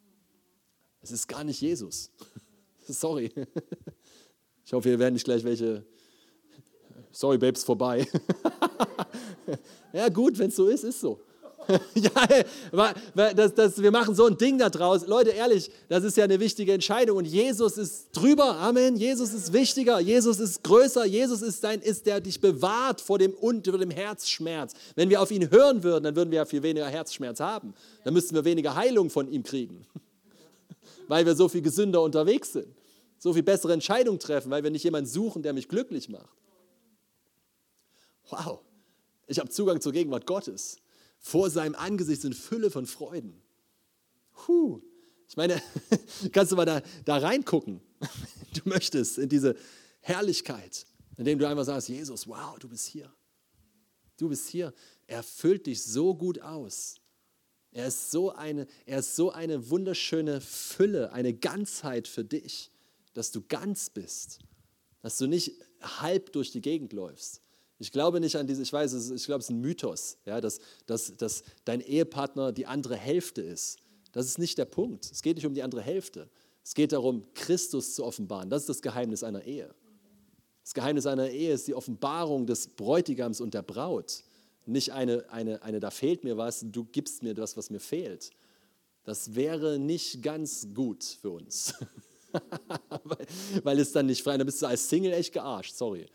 [1.01, 2.11] Es ist gar nicht Jesus.
[2.89, 3.33] Sorry.
[4.65, 5.83] Ich hoffe, wir werden nicht gleich welche.
[7.11, 8.07] Sorry, Babes, vorbei.
[9.95, 11.23] ja, gut, wenn es so ist, ist so.
[11.95, 15.07] ja, das, das, wir machen so ein Ding da draus.
[15.07, 17.19] Leute, ehrlich, das ist ja eine wichtige Entscheidung.
[17.19, 18.57] Und Jesus ist drüber.
[18.57, 18.97] Amen.
[18.97, 20.01] Jesus ist wichtiger.
[20.01, 21.05] Jesus ist größer.
[21.05, 24.73] Jesus ist, dein, ist der dich bewahrt vor dem, unter dem Herzschmerz.
[24.95, 27.75] Wenn wir auf ihn hören würden, dann würden wir ja viel weniger Herzschmerz haben.
[28.05, 29.87] Dann müssten wir weniger Heilung von ihm kriegen.
[31.09, 32.75] weil wir so viel gesünder unterwegs sind.
[33.19, 36.39] So viel bessere Entscheidungen treffen, weil wir nicht jemanden suchen, der mich glücklich macht.
[38.31, 38.61] Wow.
[39.27, 40.79] Ich habe Zugang zur Gegenwart Gottes.
[41.19, 43.43] Vor seinem Angesicht sind Fülle von Freuden.
[44.33, 44.81] Puh.
[45.29, 45.61] Ich meine,
[46.33, 48.09] kannst du mal da, da reingucken, wenn
[48.63, 49.57] du möchtest, in diese
[50.01, 53.13] Herrlichkeit, indem du einfach sagst, Jesus, wow, du bist hier.
[54.17, 54.73] Du bist hier.
[55.07, 56.97] Er füllt dich so gut aus.
[57.71, 62.71] Er ist so eine, er ist so eine wunderschöne Fülle, eine Ganzheit für dich,
[63.13, 64.39] dass du ganz bist,
[65.01, 67.43] dass du nicht halb durch die Gegend läufst,
[67.79, 70.59] ich glaube nicht an diese, ich weiß, ich glaube, es ist ein Mythos, ja, dass,
[70.87, 73.79] dass, dass dein Ehepartner die andere Hälfte ist.
[74.13, 75.09] Das ist nicht der Punkt.
[75.11, 76.29] Es geht nicht um die andere Hälfte.
[76.65, 78.51] Es geht darum, Christus zu offenbaren.
[78.51, 79.73] Das ist das Geheimnis einer Ehe.
[80.65, 84.25] Das Geheimnis einer Ehe ist die Offenbarung des Bräutigams und der Braut.
[84.67, 88.31] Nicht eine, eine, eine da fehlt mir was, du gibst mir das, was mir fehlt.
[89.05, 91.75] Das wäre nicht ganz gut für uns.
[93.05, 93.27] weil,
[93.63, 94.39] weil es dann nicht frei, ist.
[94.41, 96.07] dann bist du als Single echt gearscht, sorry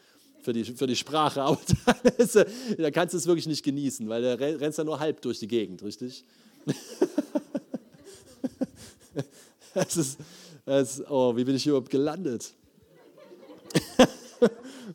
[0.44, 2.46] für die, für die Sprache, aber da,
[2.78, 5.48] da kannst du es wirklich nicht genießen, weil da rennst ja nur halb durch die
[5.48, 6.24] Gegend, richtig?
[9.74, 10.20] Das ist,
[10.68, 12.54] ist, oh, wie bin ich überhaupt gelandet?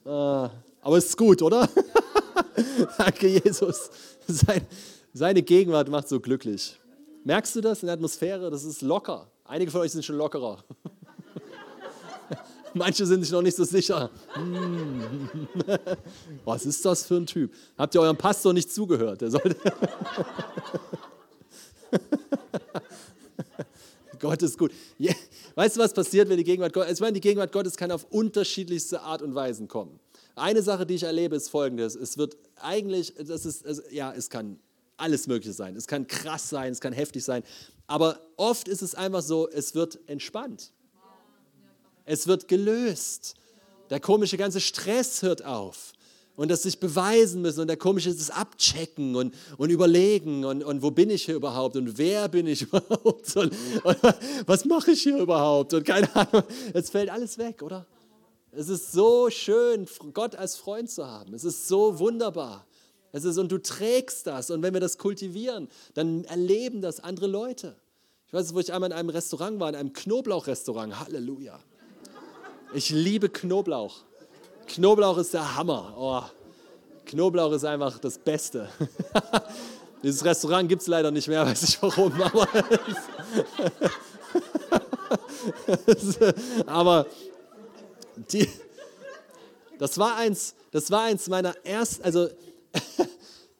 [0.05, 0.51] Ah,
[0.83, 1.69] aber es ist gut, oder?
[2.99, 3.91] Danke, Jesus.
[4.27, 4.67] Sein,
[5.13, 6.79] seine Gegenwart macht so glücklich.
[7.25, 8.51] Merkst du das in der Atmosphäre?
[8.51, 9.31] Das ist locker.
[9.45, 10.63] Einige von euch sind schon lockerer.
[12.79, 14.11] Manche sind sich noch nicht so sicher.
[14.35, 15.29] Hm.
[16.45, 17.53] Was ist das für ein Typ?
[17.76, 19.20] Habt ihr eurem Pastor nicht zugehört?
[19.20, 19.57] Der sollte
[24.20, 24.72] Gott ist gut.
[25.55, 28.05] Weißt du, was passiert, wenn die Gegenwart Gottes, ich meine, die Gegenwart Gottes kann auf
[28.11, 30.01] unterschiedlichste Art und Weisen kommen.
[30.35, 31.95] Eine Sache, die ich erlebe, ist folgendes.
[31.97, 34.59] Es wird eigentlich, das ist, ja, es kann
[34.97, 35.76] alles Mögliche sein.
[35.76, 37.43] Es kann krass sein, es kann heftig sein.
[37.87, 40.72] Aber oft ist es einfach so, es wird entspannt.
[42.09, 43.35] Es wird gelöst.
[43.91, 45.93] Der komische ganze Stress hört auf.
[46.37, 50.63] Und das sich beweisen müssen und der komische ist das Abchecken und, und überlegen und,
[50.63, 53.53] und wo bin ich hier überhaupt und wer bin ich überhaupt und,
[53.83, 53.99] und
[54.47, 56.45] was mache ich hier überhaupt und keine Ahnung.
[56.73, 57.87] Es fällt alles weg, oder?
[58.53, 61.35] Es ist so schön, Gott als Freund zu haben.
[61.35, 62.67] Es ist so wunderbar.
[63.13, 64.51] Es ist, und du trägst das.
[64.51, 67.77] Und wenn wir das kultivieren, dann erleben das andere Leute.
[68.29, 71.01] Ich weiß, wo ich einmal in einem Restaurant war, in einem Knoblauchrestaurant.
[71.01, 71.59] Halleluja.
[72.75, 73.97] Ich liebe Knoblauch.
[74.66, 75.95] Knoblauch ist der Hammer.
[75.97, 76.23] Oh,
[77.07, 78.69] Knoblauch ist einfach das Beste.
[80.03, 82.12] Dieses Restaurant gibt es leider nicht mehr, weiß ich warum.
[82.21, 82.49] Aber,
[86.66, 87.07] aber
[88.31, 88.49] die,
[89.79, 92.29] das, war eins, das war eins meiner ersten, also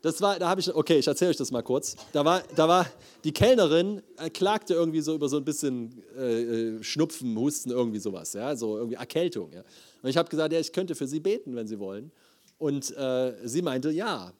[0.03, 1.97] das war, da habe ich, okay, ich erzähle euch das mal kurz.
[2.13, 2.87] Da war, da war
[3.25, 6.43] die Kellnerin, äh, klagte irgendwie so über so ein bisschen äh,
[6.77, 9.53] äh, Schnupfen, Husten, irgendwie sowas, ja, so irgendwie Erkältung.
[9.53, 9.63] Ja.
[10.03, 12.13] Und ich habe gesagt, ja, ich könnte für sie beten, wenn sie wollen.
[12.59, 14.33] Und äh, sie meinte, ja.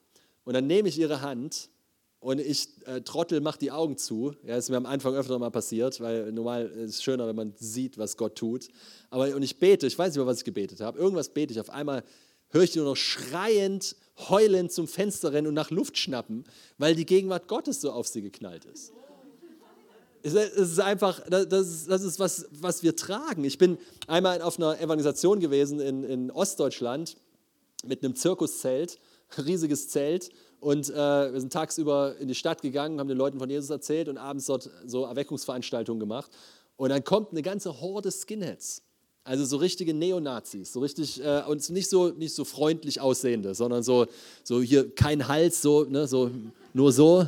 [0.45, 1.71] Und dann nehme ich ihre Hand
[2.21, 4.35] und ich, äh, Trottel, mache die Augen zu.
[4.43, 7.37] Ja, das ist mir am Anfang öfter mal passiert, weil normal ist es schöner, wenn
[7.37, 8.69] man sieht, was Gott tut.
[9.11, 10.99] Aber, und ich bete, ich weiß nicht mehr, was ich gebetet habe.
[10.99, 11.61] Irgendwas bete ich.
[11.61, 12.03] Auf einmal
[12.51, 13.95] höre ich nur noch schreiend
[14.29, 16.45] heulend zum Fenster rennen und nach Luft schnappen,
[16.77, 18.93] weil die Gegenwart Gottes so auf sie geknallt ist.
[20.23, 23.45] Es ist einfach, das ist, was, was wir tragen.
[23.45, 27.17] Ich bin einmal auf einer Evangelisation gewesen in, in Ostdeutschland
[27.85, 28.99] mit einem Zirkuszelt,
[29.39, 30.31] riesiges Zelt.
[30.61, 34.09] Und äh, wir sind tagsüber in die Stadt gegangen, haben den Leuten von Jesus erzählt
[34.09, 36.31] und abends dort so Erweckungsveranstaltungen gemacht.
[36.77, 38.83] Und dann kommt eine ganze Horde Skinheads
[39.29, 43.83] also so richtige Neonazis, so richtig äh, und nicht so nicht so freundlich aussehende, sondern
[43.83, 44.07] so
[44.43, 46.31] so hier kein Hals, so ne, so
[46.73, 47.27] nur so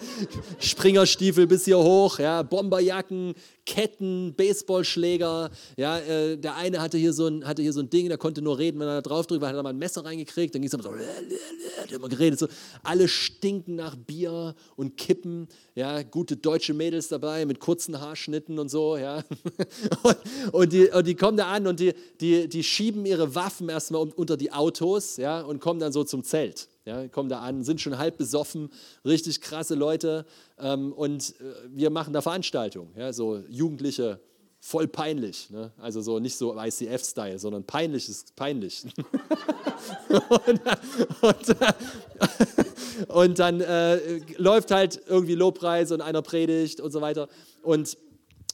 [0.58, 3.34] Springerstiefel bis hier hoch, ja, Bomberjacken,
[3.66, 5.50] Ketten, Baseballschläger.
[5.76, 8.42] Ja, äh, der eine hatte hier, so ein, hatte hier so ein Ding, der konnte
[8.42, 10.54] nur reden, wenn er da drauf drückt, weil er hat mal ein Messer reingekriegt.
[10.54, 12.38] Dann ging es immer so, hat immer geredet.
[12.38, 12.48] So.
[12.82, 15.48] Alle stinken nach Bier und Kippen.
[15.74, 18.96] Ja, gute deutsche Mädels dabei mit kurzen Haarschnitten und so.
[18.96, 19.24] Ja.
[20.02, 20.16] Und,
[20.52, 24.02] und, die, und die kommen da an und die, die, die schieben ihre Waffen erstmal
[24.02, 26.68] unter die Autos ja, und kommen dann so zum Zelt.
[26.84, 28.70] Ja, kommen da an, sind schon halb besoffen,
[29.04, 30.26] richtig krasse Leute
[30.58, 34.20] ähm, und äh, wir machen da Veranstaltungen, ja, so Jugendliche,
[34.64, 35.50] voll peinlich.
[35.50, 35.72] Ne?
[35.78, 38.84] Also so nicht so ICF-Style, sondern peinlich ist peinlich.
[40.08, 40.60] und,
[41.20, 41.56] und,
[43.08, 47.28] und, dann äh, läuft halt irgendwie Lobpreis und einer predigt und so weiter.
[47.62, 47.98] Und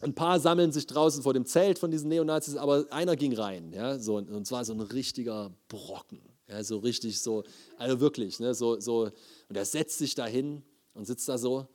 [0.03, 3.73] ein paar sammeln sich draußen vor dem Zelt von diesen Neonazis, aber einer ging rein,
[3.73, 6.21] ja, so, und zwar so ein richtiger Brocken,
[6.51, 7.45] ja, so richtig so,
[7.79, 9.11] also wirklich, ne, so, so,
[9.49, 10.63] und er setzt sich da hin
[10.95, 11.69] und sitzt da so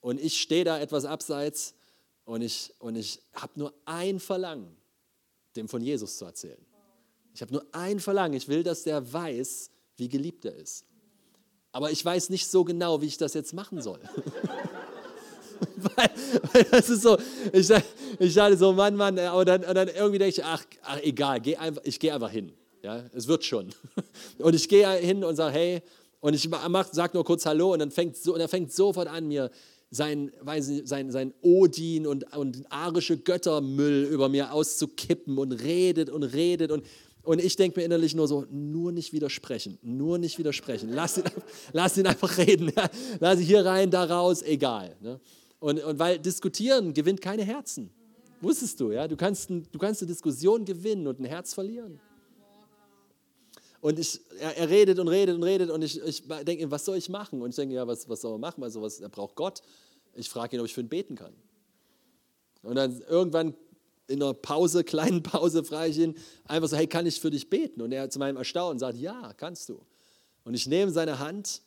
[0.00, 1.74] und ich stehe da etwas abseits
[2.24, 4.76] und ich, und ich habe nur ein Verlangen,
[5.56, 6.64] dem von Jesus zu erzählen.
[7.34, 10.86] Ich habe nur ein Verlangen, ich will, dass der weiß, wie geliebt er ist.
[11.72, 14.00] Aber ich weiß nicht so genau, wie ich das jetzt machen soll.
[15.76, 16.10] weil,
[16.52, 17.18] weil, das ist so,
[17.52, 17.70] ich,
[18.20, 21.56] ich dachte so, Mann, Mann, aber dann, dann irgendwie denke ich, ach, ach egal, geh
[21.56, 22.52] einfach, ich gehe einfach hin.
[22.84, 23.70] Ja, es wird schon.
[24.38, 25.82] Und ich gehe hin und sage, hey,
[26.20, 26.50] und ich
[26.92, 29.50] sage nur kurz Hallo und dann fängt, so, und er fängt sofort an, mir
[29.90, 36.10] sein, weiß nicht, sein, sein Odin und, und arische Göttermüll über mir auszukippen und redet
[36.10, 36.84] und redet und
[37.22, 40.90] und ich denke mir innerlich nur so, nur nicht widersprechen, nur nicht widersprechen.
[40.92, 41.24] Lass ihn,
[41.72, 42.70] lass ihn einfach reden.
[43.18, 44.94] Lass ihn hier rein, da raus, egal.
[45.00, 45.18] Ne?
[45.58, 47.88] Und, und weil diskutieren gewinnt keine Herzen.
[48.42, 49.08] Wusstest du, ja?
[49.08, 51.98] Du kannst, du kannst eine Diskussion gewinnen und ein Herz verlieren.
[53.84, 56.96] Und ich, er, er, redet und redet und redet und ich, ich denke, was soll
[56.96, 57.42] ich machen?
[57.42, 58.64] Und ich denke, ja, was, was soll er machen?
[58.64, 59.60] Also was, er braucht Gott.
[60.14, 61.34] Ich frage ihn, ob ich für ihn beten kann.
[62.62, 63.52] Und dann irgendwann
[64.06, 66.14] in einer Pause, kleinen Pause, frage ich ihn
[66.46, 67.82] einfach so, hey, kann ich für dich beten?
[67.82, 69.78] Und er zu meinem Erstaunen sagt, ja, kannst du.
[70.44, 71.60] Und ich nehme seine Hand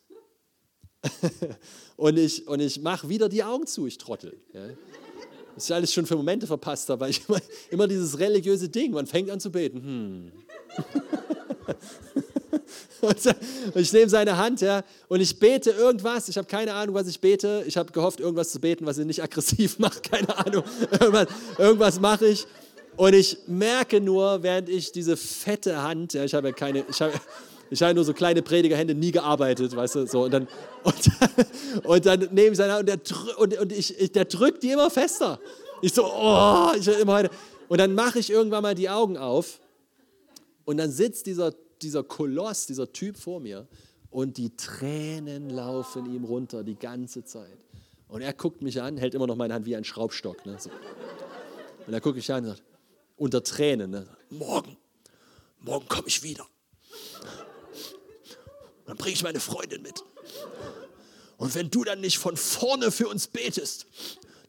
[1.97, 4.41] und ich, und ich mache wieder die Augen zu, ich trottel.
[4.53, 4.69] Ja.
[5.53, 8.93] Das ist alles schon für Momente verpasst habe, weil ich immer, immer dieses religiöse Ding,
[8.93, 9.83] man fängt an zu beten.
[9.83, 10.31] Hm.
[13.01, 13.35] Und
[13.75, 16.29] ich nehme seine Hand ja, und ich bete irgendwas.
[16.29, 17.63] Ich habe keine Ahnung, was ich bete.
[17.67, 20.09] Ich habe gehofft, irgendwas zu beten, was ihn nicht aggressiv macht.
[20.09, 20.63] Keine Ahnung.
[20.91, 22.47] Irgendwas, irgendwas mache ich.
[22.95, 26.99] Und ich merke nur, während ich diese fette Hand, ja, ich habe ja keine, ich
[26.99, 27.13] habe,
[27.69, 30.23] ich habe nur so kleine Predigerhände, nie gearbeitet, weißt du, so.
[30.23, 30.47] Und dann,
[30.83, 30.95] und,
[31.83, 34.71] und dann nehme ich seine Hand und der, und, und ich, ich, der drückt die
[34.71, 35.39] immer fester.
[35.81, 37.29] Ich so, oh, ich immer heute.
[37.67, 39.59] Und dann mache ich irgendwann mal die Augen auf
[40.67, 43.69] und dann sitzt dieser, dieser Koloss, dieser Typ vor mir
[44.09, 47.57] und die Tränen laufen ihm runter die ganze Zeit.
[48.09, 50.45] Und er guckt mich an, hält immer noch meine Hand wie ein Schraubstock.
[50.45, 50.69] Ne, so.
[51.85, 52.63] Und er guckt mich an und sagt,
[53.15, 54.75] unter Tränen, ne, morgen,
[55.61, 56.45] morgen komme ich wieder.
[58.87, 60.03] Dann bringe ich meine Freundin mit.
[61.37, 63.85] Und wenn du dann nicht von vorne für uns betest,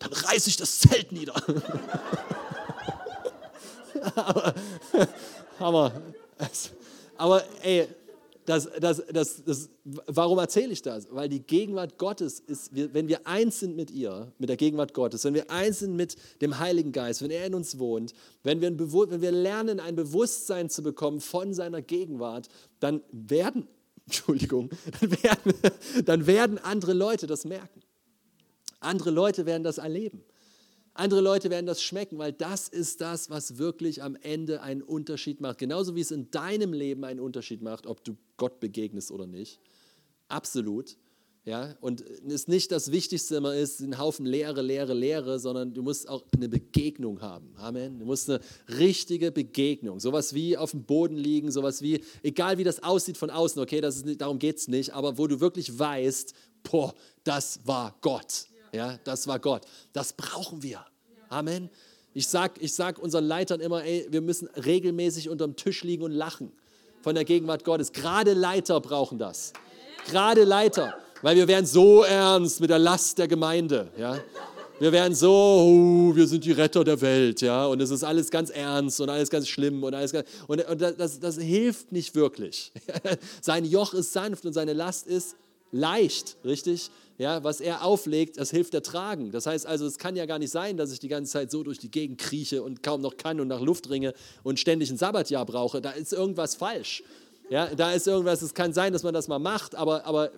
[0.00, 1.40] dann reiße ich das Zelt nieder.
[4.16, 4.52] aber,
[5.58, 5.92] aber,
[7.16, 7.88] aber ey,
[8.48, 11.06] das, das, das, das, warum erzähle ich das?
[11.10, 15.24] Weil die Gegenwart Gottes ist, wenn wir eins sind mit ihr, mit der Gegenwart Gottes,
[15.24, 18.70] wenn wir eins sind mit dem Heiligen Geist, wenn er in uns wohnt, wenn wir,
[18.78, 22.48] wenn wir lernen, ein Bewusstsein zu bekommen von seiner Gegenwart,
[22.80, 23.68] dann werden
[24.06, 25.54] Entschuldigung, dann werden,
[26.06, 27.82] dann werden andere Leute das merken.
[28.80, 30.24] Andere Leute werden das erleben.
[30.98, 35.40] Andere Leute werden das schmecken, weil das ist das, was wirklich am Ende einen Unterschied
[35.40, 35.58] macht.
[35.58, 39.60] Genauso wie es in deinem Leben einen Unterschied macht, ob du Gott begegnest oder nicht.
[40.26, 40.96] Absolut.
[41.44, 45.84] Ja, und es nicht das Wichtigste immer ist, ein Haufen Lehre, Lehre, Lehre, sondern du
[45.84, 47.54] musst auch eine Begegnung haben.
[47.58, 48.00] Amen.
[48.00, 50.00] Du musst eine richtige Begegnung.
[50.00, 53.80] Sowas wie auf dem Boden liegen, sowas wie, egal wie das aussieht von außen, okay,
[53.80, 56.34] das ist darum geht es nicht, aber wo du wirklich weißt,
[56.64, 56.92] boah,
[57.22, 58.48] das war Gott.
[58.72, 59.62] Ja, das war Gott.
[59.92, 60.84] Das brauchen wir.
[61.28, 61.70] Amen.
[62.14, 66.12] Ich sage ich sag unseren Leitern immer, ey, wir müssen regelmäßig unterm Tisch liegen und
[66.12, 66.52] lachen
[67.02, 67.92] von der Gegenwart Gottes.
[67.92, 69.52] Gerade Leiter brauchen das.
[70.06, 70.94] Gerade Leiter.
[71.22, 73.88] Weil wir wären so ernst mit der Last der Gemeinde.
[73.96, 74.18] Ja?
[74.80, 78.30] Wir wären so, oh, wir sind die Retter der Welt, ja, und es ist alles
[78.30, 82.14] ganz ernst und alles ganz schlimm und alles ganz, und, und das, das hilft nicht
[82.14, 82.70] wirklich.
[83.40, 85.34] Sein Joch ist sanft und seine Last ist
[85.72, 86.92] leicht, richtig?
[87.18, 89.32] Ja, was er auflegt, das hilft ertragen.
[89.32, 91.64] Das heißt also, es kann ja gar nicht sein, dass ich die ganze Zeit so
[91.64, 94.14] durch die Gegend krieche und kaum noch kann und nach Luft ringe
[94.44, 95.80] und ständig ein Sabbatjahr brauche.
[95.80, 97.02] Da ist irgendwas falsch.
[97.50, 100.30] Ja, da ist irgendwas, es kann sein, dass man das mal macht, aber, aber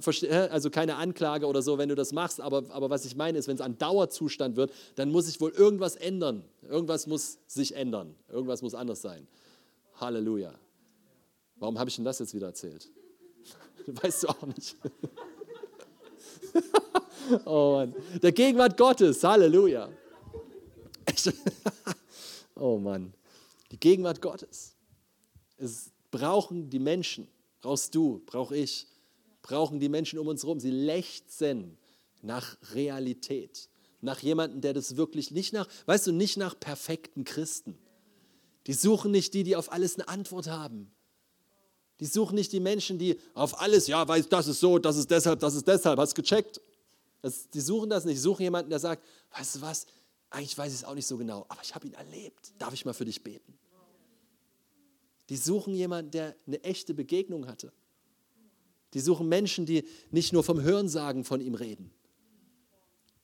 [0.50, 3.48] also keine Anklage oder so, wenn du das machst, aber, aber was ich meine ist,
[3.48, 6.44] wenn es ein Dauerzustand wird, dann muss sich wohl irgendwas ändern.
[6.68, 8.14] Irgendwas muss sich ändern.
[8.28, 9.26] Irgendwas muss anders sein.
[9.96, 10.54] Halleluja.
[11.56, 12.88] Warum habe ich denn das jetzt wieder erzählt?
[13.86, 14.76] Weißt du auch nicht.
[17.44, 17.94] oh Mann.
[18.22, 19.22] Der Gegenwart Gottes.
[19.22, 19.88] Halleluja.
[22.56, 23.12] oh Mann.
[23.70, 24.74] Die Gegenwart Gottes
[25.58, 27.28] ist brauchen die Menschen,
[27.60, 28.86] brauchst du, brauche ich,
[29.42, 30.60] brauchen die Menschen um uns herum.
[30.60, 31.78] Sie lechzen
[32.22, 33.68] nach Realität,
[34.00, 37.78] nach jemandem, der das wirklich nicht nach, weißt du, nicht nach perfekten Christen.
[38.66, 40.90] Die suchen nicht die, die auf alles eine Antwort haben.
[42.00, 45.10] Die suchen nicht die Menschen, die auf alles, ja, weiß, das ist so, das ist
[45.10, 46.60] deshalb, das ist deshalb, hast gecheckt.
[47.20, 48.16] Das, die suchen das nicht.
[48.16, 49.04] Die suchen jemanden, der sagt,
[49.36, 49.86] weißt du was,
[50.30, 52.52] eigentlich weiß ich es auch nicht so genau, aber ich habe ihn erlebt.
[52.58, 53.58] Darf ich mal für dich beten?
[55.28, 57.72] Die suchen jemanden, der eine echte Begegnung hatte.
[58.94, 61.92] Die suchen Menschen, die nicht nur vom Hörensagen von ihm reden.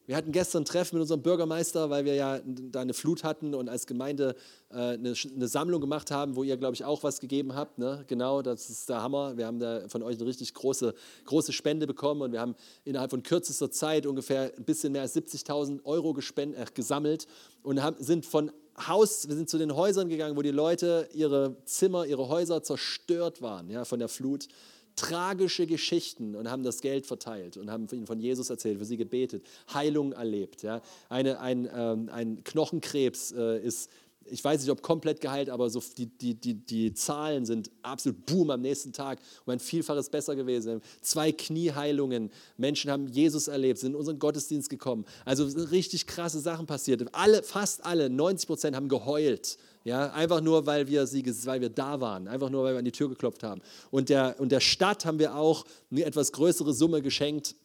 [0.07, 3.53] Wir hatten gestern ein Treffen mit unserem Bürgermeister, weil wir ja da eine Flut hatten
[3.53, 4.37] und als Gemeinde
[4.69, 7.77] äh, eine, eine, Sammlung gemacht haben, wo ihr, glaube ich, auch was gegeben habt.
[7.77, 8.05] Ne?
[8.07, 9.35] Genau, das ist der Hammer.
[9.35, 10.93] Wir haben da von euch eine richtig große,
[11.25, 12.55] große Spende bekommen und wir haben
[12.85, 17.27] innerhalb von kürzester Zeit ungefähr ein bisschen mehr als 70.000 Euro äh, gesammelt
[17.61, 18.49] und haben, sind von
[18.87, 23.41] Haus, wir sind zu den Häusern gegangen, wo die Leute ihre Zimmer, ihre Häuser zerstört
[23.41, 24.47] waren ja, von der Flut
[24.97, 28.97] tragische Geschichten und haben das Geld verteilt und haben ihnen von Jesus erzählt, für sie
[28.97, 30.63] gebetet, Heilung erlebt.
[30.63, 30.81] Ja.
[31.07, 33.89] Eine, ein, ähm, ein Knochenkrebs äh, ist,
[34.29, 38.25] ich weiß nicht, ob komplett geheilt, aber so die, die, die, die Zahlen sind absolut
[38.25, 40.81] boom am nächsten Tag um ein Vielfaches besser gewesen.
[41.01, 45.05] Zwei Knieheilungen, Menschen haben Jesus erlebt, sind in unseren Gottesdienst gekommen.
[45.23, 47.03] Also richtig krasse Sachen passiert.
[47.13, 49.57] Alle, fast alle, 90 Prozent haben geheult
[49.87, 52.83] ja, einfach nur, weil wir, sie, weil wir da waren, einfach nur, weil wir an
[52.83, 53.61] die Tür geklopft haben.
[53.89, 57.55] Und der, und der Stadt haben wir auch eine etwas größere Summe geschenkt,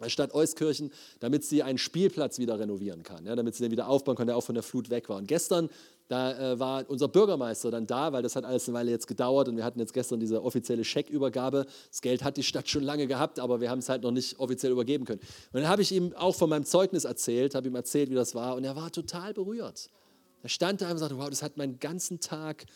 [0.00, 3.88] der Stadt Euskirchen, damit sie einen Spielplatz wieder renovieren kann, ja, damit sie den wieder
[3.88, 5.18] aufbauen kann, der auch von der Flut weg war.
[5.18, 5.68] Und gestern,
[6.08, 9.48] da äh, war unser Bürgermeister dann da, weil das hat alles eine Weile jetzt gedauert
[9.48, 11.66] und wir hatten jetzt gestern diese offizielle Scheckübergabe.
[11.90, 14.38] Das Geld hat die Stadt schon lange gehabt, aber wir haben es halt noch nicht
[14.40, 15.20] offiziell übergeben können.
[15.52, 18.34] Und dann habe ich ihm auch von meinem Zeugnis erzählt, habe ihm erzählt, wie das
[18.34, 19.90] war und er war total berührt.
[20.46, 22.66] Er stand da und sagte, wow, das hat meinen ganzen Tag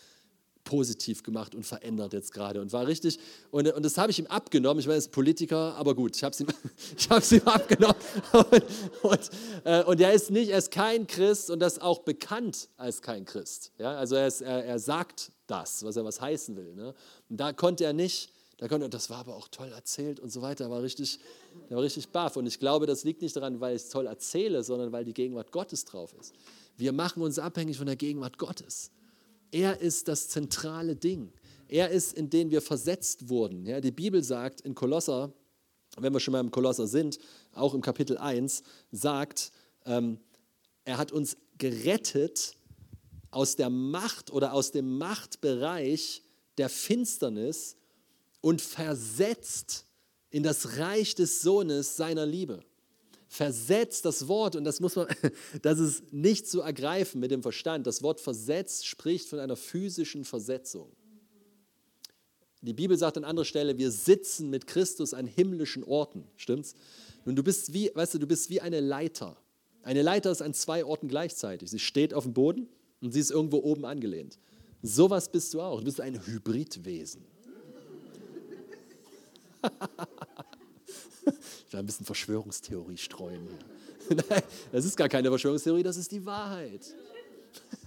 [0.65, 3.17] positiv gemacht und verändert jetzt gerade und war richtig
[3.49, 6.21] und, und das habe ich ihm abgenommen, ich meine, er ist Politiker, aber gut, ich
[6.25, 6.47] habe es ihm,
[7.39, 7.95] ihm abgenommen
[8.33, 8.63] und,
[9.03, 9.29] und,
[9.63, 13.23] äh, und, er ist nicht, er ist kein Christ und das auch bekannt als kein
[13.23, 16.93] Christ, ja, also er, ist, er, er sagt das, was er was heißen will ne?
[17.29, 20.41] und da konnte er nicht, da konnte, das war aber auch toll erzählt und so
[20.41, 21.19] weiter, er war richtig,
[21.69, 24.07] er war richtig baff und ich glaube, das liegt nicht daran, weil ich es toll
[24.07, 26.33] erzähle, sondern weil die Gegenwart Gottes drauf ist.
[26.77, 28.91] Wir machen uns abhängig von der Gegenwart Gottes.
[29.51, 31.33] Er ist das zentrale Ding.
[31.67, 33.65] Er ist, in den wir versetzt wurden.
[33.65, 35.33] Ja, die Bibel sagt in Kolosser,
[35.97, 37.19] wenn wir schon mal im Kolosser sind,
[37.53, 39.51] auch im Kapitel 1, sagt,
[39.85, 40.19] ähm,
[40.85, 42.55] er hat uns gerettet
[43.29, 46.23] aus der Macht oder aus dem Machtbereich
[46.57, 47.77] der Finsternis
[48.41, 49.85] und versetzt
[50.29, 52.63] in das Reich des Sohnes seiner Liebe
[53.31, 55.07] versetzt, das Wort, und das muss man,
[55.61, 57.87] das ist nicht zu ergreifen mit dem Verstand.
[57.87, 60.91] Das Wort versetzt spricht von einer physischen Versetzung.
[62.61, 66.25] Die Bibel sagt an anderer Stelle, wir sitzen mit Christus an himmlischen Orten.
[66.35, 66.75] Stimmt's?
[67.23, 69.37] Nun, du bist wie, weißt du, du bist wie eine Leiter.
[69.81, 71.71] Eine Leiter ist an zwei Orten gleichzeitig.
[71.71, 72.67] Sie steht auf dem Boden
[72.99, 74.39] und sie ist irgendwo oben angelehnt.
[74.83, 75.79] Sowas bist du auch.
[75.79, 77.23] Du bist ein Hybridwesen.
[81.67, 83.47] Ich will ein bisschen Verschwörungstheorie streuen.
[84.09, 86.93] Nein, das ist gar keine Verschwörungstheorie, das ist die Wahrheit.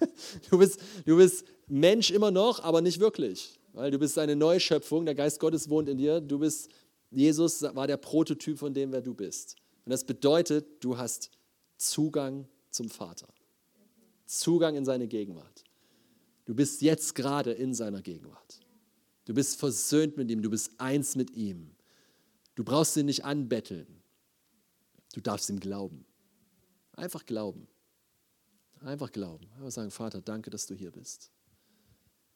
[0.50, 3.58] Du bist, du bist Mensch immer noch, aber nicht wirklich.
[3.72, 6.20] Weil du bist eine neue Schöpfung, der Geist Gottes wohnt in dir.
[6.20, 6.68] Du bist,
[7.10, 9.56] Jesus war der Prototyp von dem, wer du bist.
[9.84, 11.30] Und das bedeutet, du hast
[11.76, 13.28] Zugang zum Vater.
[14.26, 15.64] Zugang in seine Gegenwart.
[16.44, 18.60] Du bist jetzt gerade in seiner Gegenwart.
[19.24, 21.73] Du bist versöhnt mit ihm, du bist eins mit ihm.
[22.54, 24.02] Du brauchst ihn nicht anbetteln.
[25.12, 26.04] Du darfst ihm glauben.
[26.92, 27.66] Einfach glauben.
[28.80, 29.48] Einfach glauben.
[29.56, 31.30] Einfach sagen, Vater, danke, dass du hier bist.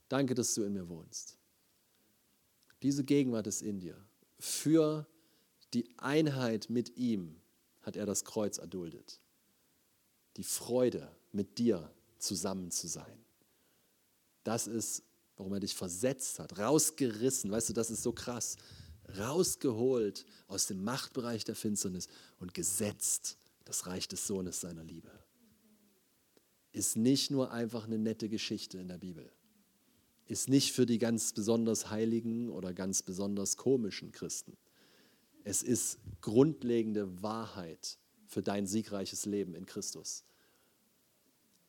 [0.08, 1.38] Danke, dass du in mir wohnst.
[2.82, 4.02] Diese Gegenwart ist in dir.
[4.38, 5.06] Für
[5.74, 7.40] die Einheit mit ihm
[7.82, 9.20] hat er das Kreuz erduldet.
[10.36, 13.24] Die Freude, mit dir zusammen zu sein.
[14.44, 15.02] Das ist,
[15.36, 17.50] warum er dich versetzt hat, rausgerissen.
[17.50, 18.56] Weißt du, das ist so krass
[19.16, 25.10] rausgeholt aus dem Machtbereich der Finsternis und gesetzt das Reich des Sohnes seiner Liebe.
[26.72, 29.30] Ist nicht nur einfach eine nette Geschichte in der Bibel.
[30.26, 34.56] Ist nicht für die ganz besonders heiligen oder ganz besonders komischen Christen.
[35.44, 40.24] Es ist grundlegende Wahrheit für dein siegreiches Leben in Christus.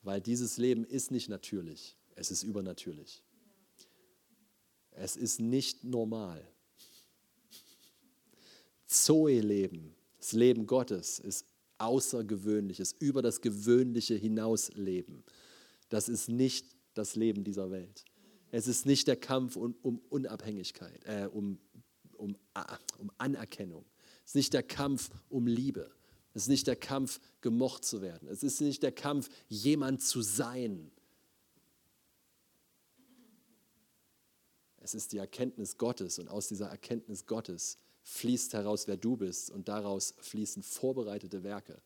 [0.02, 3.24] Weil dieses Leben ist nicht natürlich, es ist übernatürlich.
[4.92, 6.46] Es ist nicht normal.
[8.90, 11.46] Zoe-Leben, das Leben Gottes, ist
[11.78, 15.24] außergewöhnliches, über das Gewöhnliche hinaus Leben.
[15.88, 18.04] Das ist nicht das Leben dieser Welt.
[18.52, 21.60] Es ist nicht der Kampf um, um Unabhängigkeit, äh, um
[22.20, 22.38] um,
[22.98, 23.86] um Anerkennung.
[24.26, 25.90] Es ist nicht der Kampf um Liebe.
[26.34, 28.28] Es ist nicht der Kampf, gemocht zu werden.
[28.28, 30.92] Es ist nicht der Kampf, jemand zu sein.
[34.78, 37.78] Es ist die Erkenntnis Gottes und aus dieser Erkenntnis Gottes
[38.10, 41.78] fließt heraus, wer du bist und daraus fließen vorbereitete Werke,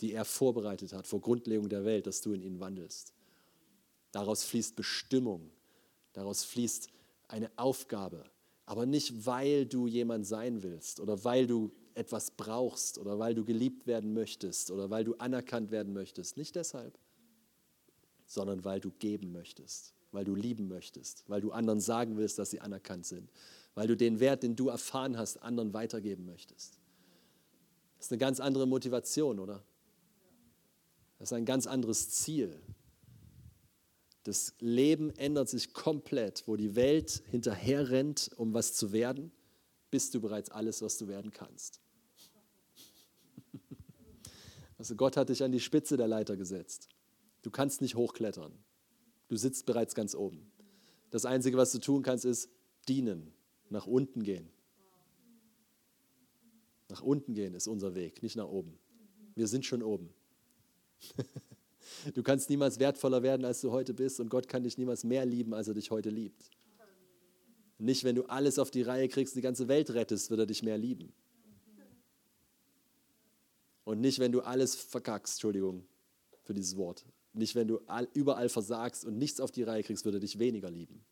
[0.00, 3.14] die er vorbereitet hat vor Grundlegung der Welt, dass du in ihnen wandelst.
[4.10, 5.50] Daraus fließt Bestimmung,
[6.12, 6.88] daraus fließt
[7.28, 8.24] eine Aufgabe,
[8.66, 13.44] aber nicht, weil du jemand sein willst oder weil du etwas brauchst oder weil du
[13.44, 16.36] geliebt werden möchtest oder weil du anerkannt werden möchtest.
[16.36, 16.98] Nicht deshalb,
[18.26, 22.50] sondern weil du geben möchtest, weil du lieben möchtest, weil du anderen sagen willst, dass
[22.50, 23.30] sie anerkannt sind,
[23.78, 26.80] weil du den Wert, den du erfahren hast, anderen weitergeben möchtest.
[27.96, 29.62] Das ist eine ganz andere Motivation, oder?
[31.20, 32.60] Das ist ein ganz anderes Ziel.
[34.24, 36.42] Das Leben ändert sich komplett.
[36.48, 39.30] Wo die Welt hinterher rennt, um was zu werden,
[39.92, 41.80] bist du bereits alles, was du werden kannst.
[44.76, 46.88] Also Gott hat dich an die Spitze der Leiter gesetzt.
[47.42, 48.52] Du kannst nicht hochklettern.
[49.28, 50.50] Du sitzt bereits ganz oben.
[51.10, 52.48] Das Einzige, was du tun kannst, ist
[52.88, 53.32] dienen,
[53.70, 54.48] nach unten gehen.
[56.88, 58.78] Nach unten gehen ist unser Weg, nicht nach oben.
[59.34, 60.10] Wir sind schon oben.
[62.14, 65.24] Du kannst niemals wertvoller werden, als du heute bist und Gott kann dich niemals mehr
[65.24, 66.50] lieben, als er dich heute liebt.
[67.78, 70.46] Nicht, wenn du alles auf die Reihe kriegst und die ganze Welt rettest, wird er
[70.46, 71.12] dich mehr lieben.
[73.84, 75.86] Und nicht, wenn du alles verkackst, Entschuldigung
[76.42, 77.06] für dieses Wort.
[77.32, 77.80] Nicht, wenn du
[78.14, 81.04] überall versagst und nichts auf die Reihe kriegst, wird er dich weniger lieben.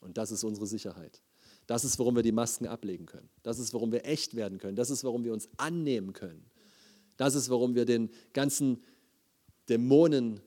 [0.00, 1.22] Und das ist unsere Sicherheit.
[1.66, 3.28] Das ist, warum wir die Masken ablegen können.
[3.42, 4.76] Das ist, warum wir echt werden können.
[4.76, 6.44] Das ist, warum wir uns annehmen können.
[7.16, 8.82] Das ist, warum wir den ganzen
[9.68, 10.40] Dämonen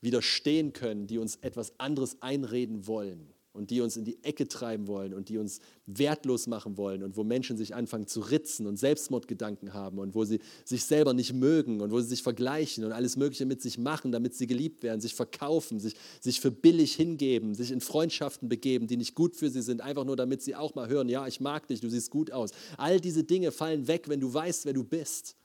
[0.00, 4.86] widerstehen können, die uns etwas anderes einreden wollen und die uns in die Ecke treiben
[4.88, 8.78] wollen und die uns wertlos machen wollen und wo Menschen sich anfangen zu ritzen und
[8.78, 12.92] Selbstmordgedanken haben und wo sie sich selber nicht mögen und wo sie sich vergleichen und
[12.92, 16.94] alles Mögliche mit sich machen, damit sie geliebt werden, sich verkaufen, sich, sich für billig
[16.94, 20.56] hingeben, sich in Freundschaften begeben, die nicht gut für sie sind, einfach nur damit sie
[20.56, 22.52] auch mal hören, ja, ich mag dich, du siehst gut aus.
[22.78, 25.36] All diese Dinge fallen weg, wenn du weißt, wer du bist.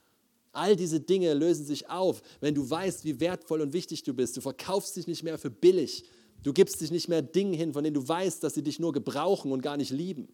[0.52, 4.38] All diese Dinge lösen sich auf, wenn du weißt, wie wertvoll und wichtig du bist.
[4.38, 6.04] Du verkaufst dich nicht mehr für billig.
[6.42, 8.92] Du gibst dich nicht mehr Dingen hin, von denen du weißt, dass sie dich nur
[8.92, 10.28] gebrauchen und gar nicht lieben.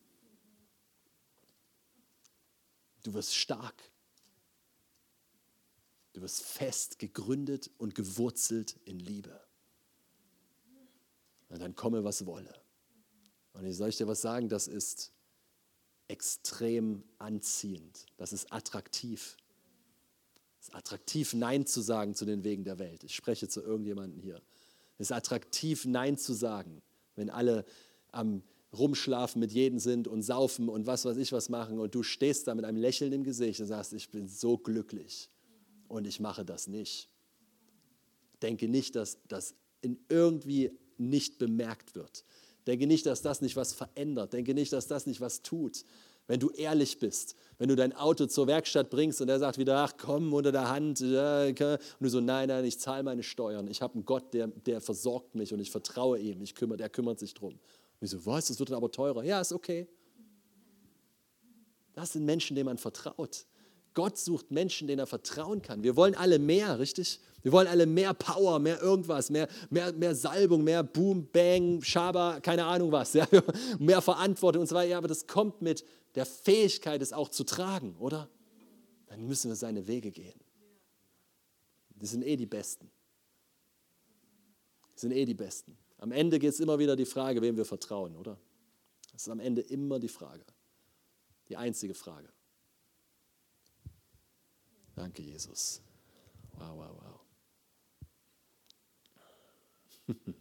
[3.02, 3.90] Du wirst stark.
[6.12, 9.40] Du wirst fest gegründet und gewurzelt in Liebe.
[11.48, 12.54] Und dann komme, was wolle.
[13.54, 15.12] Und ich soll ich dir was sagen, das ist
[16.08, 18.06] extrem anziehend.
[18.16, 19.36] Das ist attraktiv.
[20.60, 23.04] Es ist attraktiv, Nein zu sagen zu den Wegen der Welt.
[23.04, 24.42] Ich spreche zu irgendjemandem hier.
[24.98, 26.82] Es ist attraktiv, Nein zu sagen,
[27.16, 27.64] wenn alle
[28.10, 28.42] am
[28.76, 32.46] Rumschlafen mit jedem sind und saufen und was weiß ich was machen und du stehst
[32.46, 35.30] da mit einem Lächeln im Gesicht und sagst, ich bin so glücklich
[35.88, 37.10] und ich mache das nicht.
[38.40, 42.24] Denke nicht, dass das in irgendwie nicht bemerkt wird.
[42.66, 44.32] Denke nicht, dass das nicht was verändert.
[44.32, 45.84] Denke nicht, dass das nicht was tut
[46.32, 49.76] wenn du ehrlich bist, wenn du dein Auto zur Werkstatt bringst und er sagt wieder,
[49.76, 53.82] ach komm, unter der Hand, und du so, nein, nein, ich zahle meine Steuern, ich
[53.82, 57.18] habe einen Gott, der, der versorgt mich und ich vertraue ihm, ich kümmere, der kümmert
[57.18, 57.52] sich drum.
[57.52, 57.60] Und
[58.00, 59.24] ich so, was, das wird dann aber teurer.
[59.24, 59.86] Ja, ist okay.
[61.92, 63.44] Das sind Menschen, denen man vertraut.
[63.92, 65.82] Gott sucht Menschen, denen er vertrauen kann.
[65.82, 67.20] Wir wollen alle mehr, richtig?
[67.42, 72.40] Wir wollen alle mehr Power, mehr irgendwas, mehr, mehr, mehr Salbung, mehr Boom, Bang, Schaba,
[72.40, 73.26] keine Ahnung was, ja?
[73.78, 74.92] mehr Verantwortung und so weiter.
[74.92, 75.84] Ja, aber das kommt mit
[76.14, 78.28] der Fähigkeit, es auch zu tragen, oder?
[79.06, 80.40] Dann müssen wir seine Wege gehen.
[81.90, 82.90] Die sind eh die Besten.
[84.94, 85.76] Die sind eh die Besten.
[85.98, 88.38] Am Ende geht es immer wieder die Frage, wem wir vertrauen, oder?
[89.12, 90.44] Das ist am Ende immer die Frage.
[91.48, 92.32] Die einzige Frage.
[94.94, 95.80] Danke, Jesus.
[96.52, 96.90] Wow, wow,
[100.08, 100.16] wow.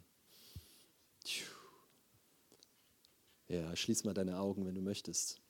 [3.48, 5.42] ja, schließ mal deine Augen, wenn du möchtest.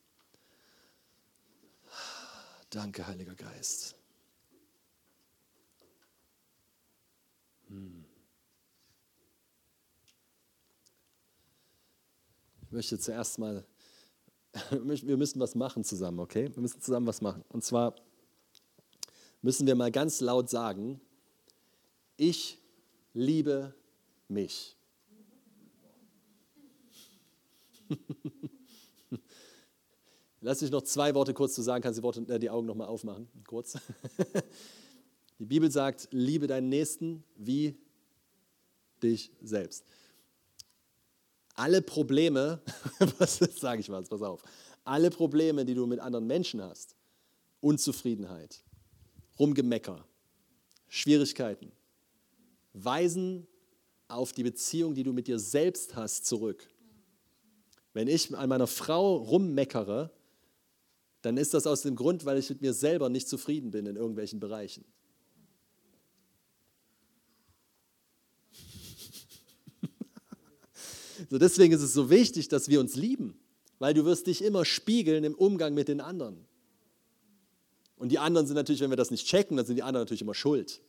[2.72, 3.96] Danke, Heiliger Geist.
[7.68, 8.06] Hm.
[12.62, 13.66] Ich möchte zuerst mal,
[14.72, 16.50] wir müssen was machen zusammen, okay?
[16.56, 17.44] Wir müssen zusammen was machen.
[17.50, 17.94] Und zwar
[19.42, 21.02] müssen wir mal ganz laut sagen,
[22.16, 22.58] ich
[23.14, 23.76] liebe
[24.30, 24.78] mich.
[30.42, 32.88] Lass mich noch zwei Worte kurz zu sagen, kannst die, äh, die Augen noch mal
[32.88, 33.78] aufmachen, kurz.
[35.38, 37.76] Die Bibel sagt, liebe deinen Nächsten wie
[39.02, 39.84] dich selbst.
[41.56, 42.62] Alle Probleme,
[43.18, 44.44] was sage ich mal, pass auf,
[44.84, 46.96] alle Probleme, die du mit anderen Menschen hast,
[47.60, 48.64] Unzufriedenheit,
[49.40, 50.06] Rumgemecker,
[50.88, 51.72] Schwierigkeiten,
[52.74, 53.48] weisen
[54.08, 56.68] auf die Beziehung, die du mit dir selbst hast, zurück.
[57.94, 60.12] Wenn ich an meiner Frau rummeckere,
[61.22, 63.96] dann ist das aus dem Grund, weil ich mit mir selber nicht zufrieden bin in
[63.96, 64.84] irgendwelchen Bereichen.
[71.30, 73.40] so deswegen ist es so wichtig, dass wir uns lieben,
[73.80, 76.48] weil du wirst dich immer spiegeln im Umgang mit den anderen.
[77.98, 80.24] Und die anderen sind natürlich, wenn wir das nicht checken, dann sind die anderen natürlich
[80.24, 80.82] immer schuld.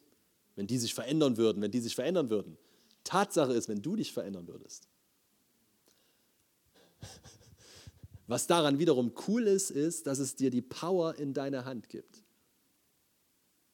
[0.56, 2.56] Wenn die sich verändern würden, wenn die sich verändern würden.
[3.04, 4.88] Tatsache ist, wenn du dich verändern würdest.
[8.26, 12.22] Was daran wiederum cool ist, ist, dass es dir die Power in deiner Hand gibt.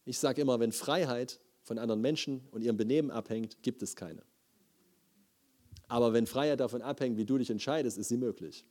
[0.05, 4.23] Ich sage immer, wenn Freiheit von anderen Menschen und ihrem Benehmen abhängt, gibt es keine.
[5.87, 8.65] Aber wenn Freiheit davon abhängt, wie du dich entscheidest, ist sie möglich.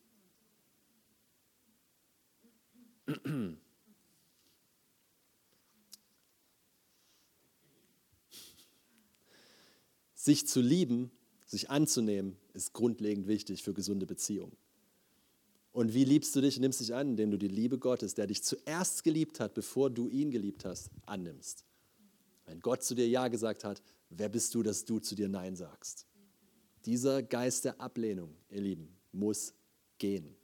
[10.14, 11.12] Sich zu lieben,
[11.46, 14.58] sich anzunehmen, ist grundlegend wichtig für gesunde Beziehungen.
[15.78, 18.42] Und wie liebst du dich, nimmst dich an, indem du die Liebe Gottes, der dich
[18.42, 21.66] zuerst geliebt hat, bevor du ihn geliebt hast, annimmst.
[22.48, 25.56] Wenn Gott zu dir Ja gesagt hat, wer bist du, dass du zu dir Nein
[25.56, 26.08] sagst?
[26.86, 29.54] Dieser Geist der Ablehnung, ihr Lieben, muss
[30.00, 30.36] gehen.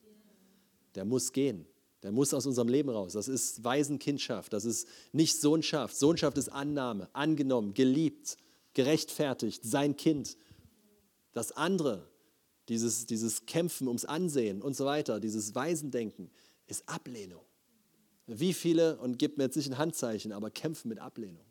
[0.93, 1.65] Der muss gehen.
[2.03, 3.13] Der muss aus unserem Leben raus.
[3.13, 4.53] Das ist Waisenkindschaft.
[4.53, 5.95] Das ist nicht Sohnschaft.
[5.95, 8.37] Sohnschaft ist Annahme, angenommen, geliebt
[8.75, 10.37] gerechtfertigt, sein Kind.
[11.31, 12.07] Das andere,
[12.69, 16.29] dieses, dieses Kämpfen ums Ansehen und so weiter, dieses Waisendenken,
[16.67, 17.43] ist Ablehnung.
[18.25, 21.45] Wie viele, und gibt mir jetzt nicht ein Handzeichen, aber kämpfen mit Ablehnung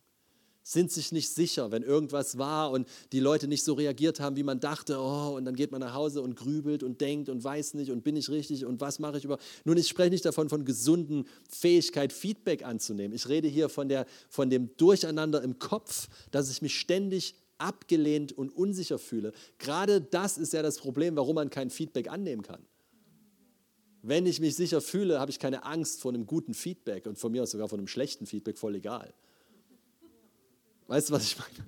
[0.62, 4.42] sind sich nicht sicher, wenn irgendwas war und die Leute nicht so reagiert haben, wie
[4.42, 4.98] man dachte.
[4.98, 8.04] Oh, und dann geht man nach Hause und grübelt und denkt und weiß nicht und
[8.04, 9.38] bin ich richtig und was mache ich über.
[9.64, 13.14] Nun, ich spreche nicht davon, von gesunden Fähigkeit, Feedback anzunehmen.
[13.14, 18.32] Ich rede hier von, der, von dem Durcheinander im Kopf, dass ich mich ständig abgelehnt
[18.32, 19.32] und unsicher fühle.
[19.58, 22.64] Gerade das ist ja das Problem, warum man kein Feedback annehmen kann.
[24.02, 27.30] Wenn ich mich sicher fühle, habe ich keine Angst vor einem guten Feedback und von
[27.30, 29.14] mir aus sogar vor einem schlechten Feedback, voll egal.
[30.88, 31.64] Weißt du, was ich meine?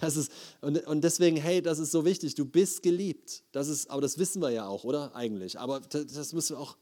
[0.00, 0.30] Das ist,
[0.60, 2.36] und, und deswegen, hey, das ist so wichtig.
[2.36, 3.42] Du bist geliebt.
[3.50, 5.16] Das ist, aber das wissen wir ja auch, oder?
[5.16, 5.58] Eigentlich.
[5.58, 6.76] Aber das, das müssen wir auch,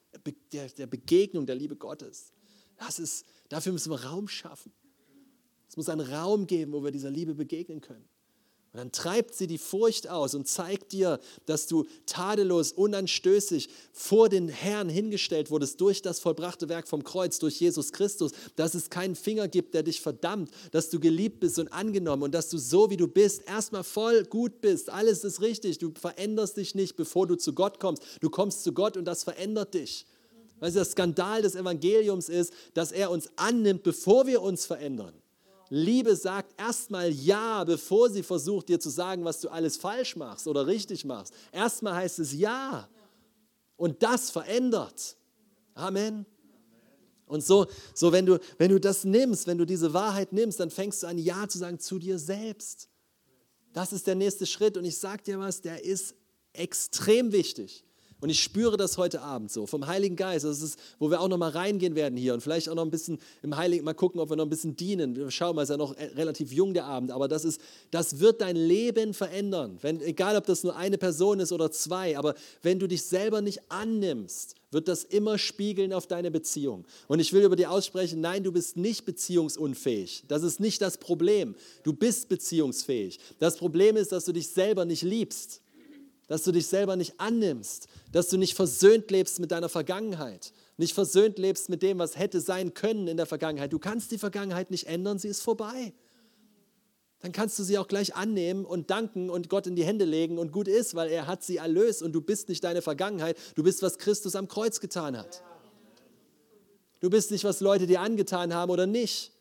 [0.52, 2.32] der, der Begegnung der Liebe Gottes.
[2.76, 4.72] Das ist, dafür müssen wir Raum schaffen.
[5.68, 8.04] Es muss einen Raum geben, wo wir dieser Liebe begegnen können.
[8.72, 14.30] Und dann treibt sie die Furcht aus und zeigt dir, dass du tadellos, unanstößig vor
[14.30, 18.88] den Herrn hingestellt wurdest durch das vollbrachte Werk vom Kreuz, durch Jesus Christus, dass es
[18.88, 22.56] keinen Finger gibt, der dich verdammt, dass du geliebt bist und angenommen und dass du
[22.56, 24.88] so, wie du bist, erstmal voll gut bist.
[24.88, 25.76] Alles ist richtig.
[25.76, 28.02] Du veränderst dich nicht, bevor du zu Gott kommst.
[28.22, 30.06] Du kommst zu Gott und das verändert dich.
[30.60, 35.21] Weißt du, der Skandal des Evangeliums ist, dass er uns annimmt, bevor wir uns verändern.
[35.74, 40.46] Liebe sagt erstmal Ja, bevor sie versucht, dir zu sagen, was du alles falsch machst
[40.46, 41.32] oder richtig machst.
[41.50, 42.90] Erstmal heißt es Ja.
[43.76, 45.16] Und das verändert.
[45.72, 46.26] Amen.
[47.24, 50.70] Und so, so wenn, du, wenn du das nimmst, wenn du diese Wahrheit nimmst, dann
[50.70, 52.90] fängst du an, Ja zu sagen zu dir selbst.
[53.72, 54.76] Das ist der nächste Schritt.
[54.76, 56.14] Und ich sage dir was, der ist
[56.52, 57.82] extrem wichtig.
[58.22, 60.44] Und ich spüre das heute Abend so vom Heiligen Geist.
[60.44, 62.90] Das ist, wo wir auch noch mal reingehen werden hier und vielleicht auch noch ein
[62.90, 65.28] bisschen im Heiligen, mal gucken, ob wir noch ein bisschen dienen.
[65.32, 67.60] Schau mal, ist ja noch relativ jung der Abend, aber das ist,
[67.90, 69.76] das wird dein Leben verändern.
[69.82, 73.40] Wenn, egal, ob das nur eine Person ist oder zwei, aber wenn du dich selber
[73.40, 76.84] nicht annimmst, wird das immer spiegeln auf deine Beziehung.
[77.08, 80.26] Und ich will über dir aussprechen, nein, du bist nicht beziehungsunfähig.
[80.28, 81.56] Das ist nicht das Problem.
[81.82, 83.18] Du bist beziehungsfähig.
[83.40, 85.60] Das Problem ist, dass du dich selber nicht liebst
[86.32, 90.94] dass du dich selber nicht annimmst, dass du nicht versöhnt lebst mit deiner Vergangenheit, nicht
[90.94, 93.70] versöhnt lebst mit dem, was hätte sein können in der Vergangenheit.
[93.70, 95.92] Du kannst die Vergangenheit nicht ändern, sie ist vorbei.
[97.20, 100.38] Dann kannst du sie auch gleich annehmen und danken und Gott in die Hände legen
[100.38, 103.62] und gut ist, weil er hat sie erlöst und du bist nicht deine Vergangenheit, du
[103.62, 105.42] bist, was Christus am Kreuz getan hat.
[107.00, 109.32] Du bist nicht, was Leute dir angetan haben oder nicht.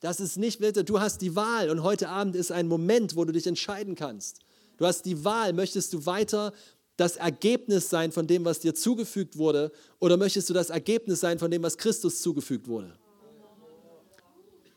[0.00, 3.32] Das ist nicht, du hast die Wahl und heute Abend ist ein Moment, wo du
[3.32, 4.40] dich entscheiden kannst.
[4.76, 6.52] Du hast die Wahl, möchtest du weiter
[6.96, 11.38] das Ergebnis sein von dem, was dir zugefügt wurde, oder möchtest du das Ergebnis sein
[11.38, 12.94] von dem, was Christus zugefügt wurde?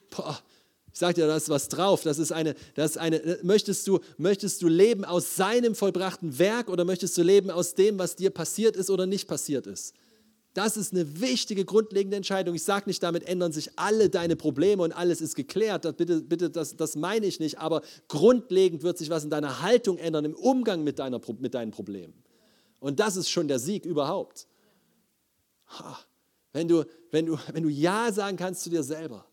[0.10, 0.40] Boah,
[0.94, 2.04] ich sage dir, da ist was drauf.
[2.04, 6.70] Das ist eine, das ist eine, möchtest du, möchtest du leben aus seinem vollbrachten Werk
[6.70, 9.94] oder möchtest du leben aus dem, was dir passiert ist oder nicht passiert ist?
[10.56, 12.56] Das ist eine wichtige, grundlegende Entscheidung.
[12.56, 15.84] Ich sage nicht, damit ändern sich alle deine Probleme und alles ist geklärt.
[15.84, 17.60] Das, bitte, bitte, das, das meine ich nicht.
[17.60, 21.72] Aber grundlegend wird sich was in deiner Haltung ändern, im Umgang mit, deiner, mit deinen
[21.72, 22.14] Problemen.
[22.80, 24.48] Und das ist schon der Sieg überhaupt.
[26.54, 29.26] Wenn du, wenn, du, wenn du Ja sagen kannst zu dir selber,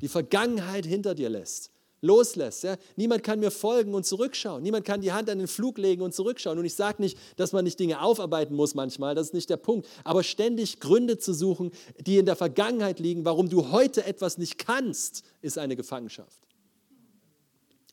[0.00, 2.64] die Vergangenheit hinter dir lässt, loslässt.
[2.64, 2.76] Ja?
[2.96, 4.62] Niemand kann mir folgen und zurückschauen.
[4.62, 6.58] Niemand kann die Hand an den Flug legen und zurückschauen.
[6.58, 9.56] Und ich sage nicht, dass man nicht Dinge aufarbeiten muss manchmal, das ist nicht der
[9.56, 9.88] Punkt.
[10.04, 14.58] Aber ständig Gründe zu suchen, die in der Vergangenheit liegen, warum du heute etwas nicht
[14.58, 16.40] kannst, ist eine Gefangenschaft.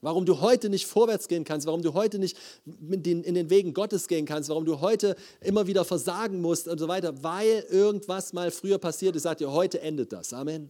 [0.01, 4.08] Warum du heute nicht vorwärts gehen kannst, warum du heute nicht in den Wegen Gottes
[4.08, 8.51] gehen kannst, warum du heute immer wieder versagen musst und so weiter, weil irgendwas mal
[8.51, 10.34] früher passiert ist, sagt dir, heute endet das.
[10.34, 10.70] Amen.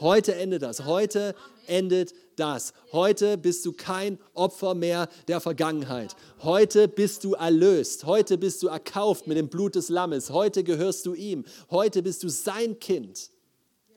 [0.00, 0.84] Heute endet das.
[0.84, 1.34] Heute
[1.66, 2.72] endet das.
[2.92, 6.14] Heute bist du kein Opfer mehr der Vergangenheit.
[6.42, 8.04] Heute bist du erlöst.
[8.04, 10.30] Heute bist du erkauft mit dem Blut des Lammes.
[10.30, 11.44] Heute gehörst du ihm.
[11.70, 13.30] Heute bist du sein Kind.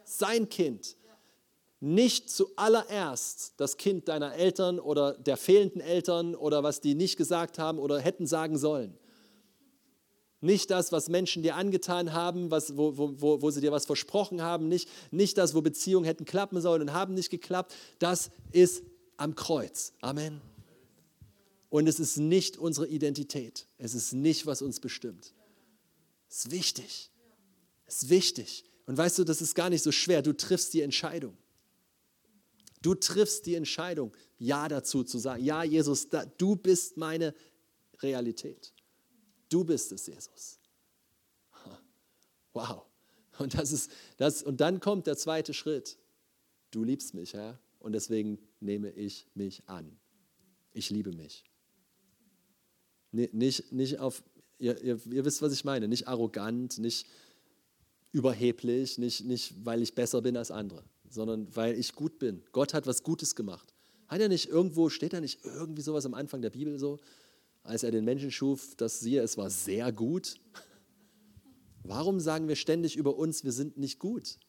[0.04, 0.96] Sein Kind
[1.82, 7.58] nicht zuallererst das Kind deiner Eltern oder der fehlenden Eltern oder was die nicht gesagt
[7.58, 8.96] haben oder hätten sagen sollen.
[10.42, 14.42] Nicht das, was Menschen dir angetan haben, was, wo, wo, wo sie dir was versprochen
[14.42, 17.76] haben, nicht, nicht das, wo Beziehungen hätten klappen sollen und haben nicht geklappt.
[18.00, 18.84] Das ist
[19.18, 19.94] am Kreuz.
[20.02, 20.42] Amen.
[21.70, 23.68] Und es ist nicht unsere Identität.
[23.78, 25.34] Es ist nicht, was uns bestimmt.
[26.28, 27.12] Es ist wichtig.
[27.86, 28.66] Es ist wichtig.
[28.88, 30.22] Und weißt du, das ist gar nicht so schwer.
[30.22, 31.38] Du triffst die Entscheidung.
[32.82, 35.44] Du triffst die Entscheidung, Ja dazu zu sagen.
[35.44, 37.36] Ja, Jesus, du bist meine
[38.02, 38.74] Realität.
[39.52, 40.60] Du bist es, Jesus.
[42.54, 42.86] Wow.
[43.38, 45.98] Und, das ist, das, und dann kommt der zweite Schritt.
[46.72, 49.98] Du liebst mich, Herr, und deswegen nehme ich mich an.
[50.74, 51.44] Ich liebe mich.
[53.12, 54.24] Nicht, nicht auf,
[54.58, 57.08] ihr, ihr, ihr wisst, was ich meine, nicht arrogant, nicht
[58.12, 60.84] überheblich, nicht, nicht weil ich besser bin als andere
[61.14, 62.44] sondern weil ich gut bin.
[62.52, 63.74] Gott hat was Gutes gemacht.
[64.08, 67.00] Hat er nicht irgendwo, steht da nicht irgendwie sowas am Anfang der Bibel so,
[67.64, 70.40] als er den Menschen schuf, dass siehe, es war sehr gut?
[71.84, 74.40] Warum sagen wir ständig über uns, wir sind nicht gut?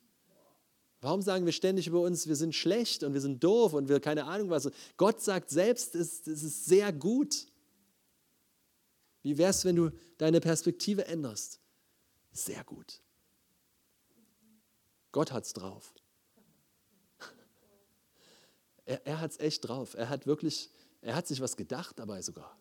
[1.01, 3.99] Warum sagen wir ständig über uns, wir sind schlecht und wir sind doof und wir
[3.99, 4.71] keine Ahnung was?
[4.97, 7.49] Gott sagt selbst, es, es ist sehr gut.
[9.23, 11.61] Wie wäre es, wenn du deine Perspektive änderst?
[12.31, 13.03] Sehr gut.
[15.11, 15.93] Gott hat es drauf.
[18.85, 19.95] Er, er hat es echt drauf.
[19.95, 20.69] Er hat wirklich,
[21.03, 22.59] er hat sich was gedacht dabei sogar.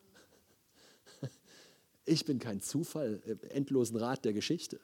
[2.04, 4.80] Ich bin kein Zufall im endlosen Rad der Geschichte.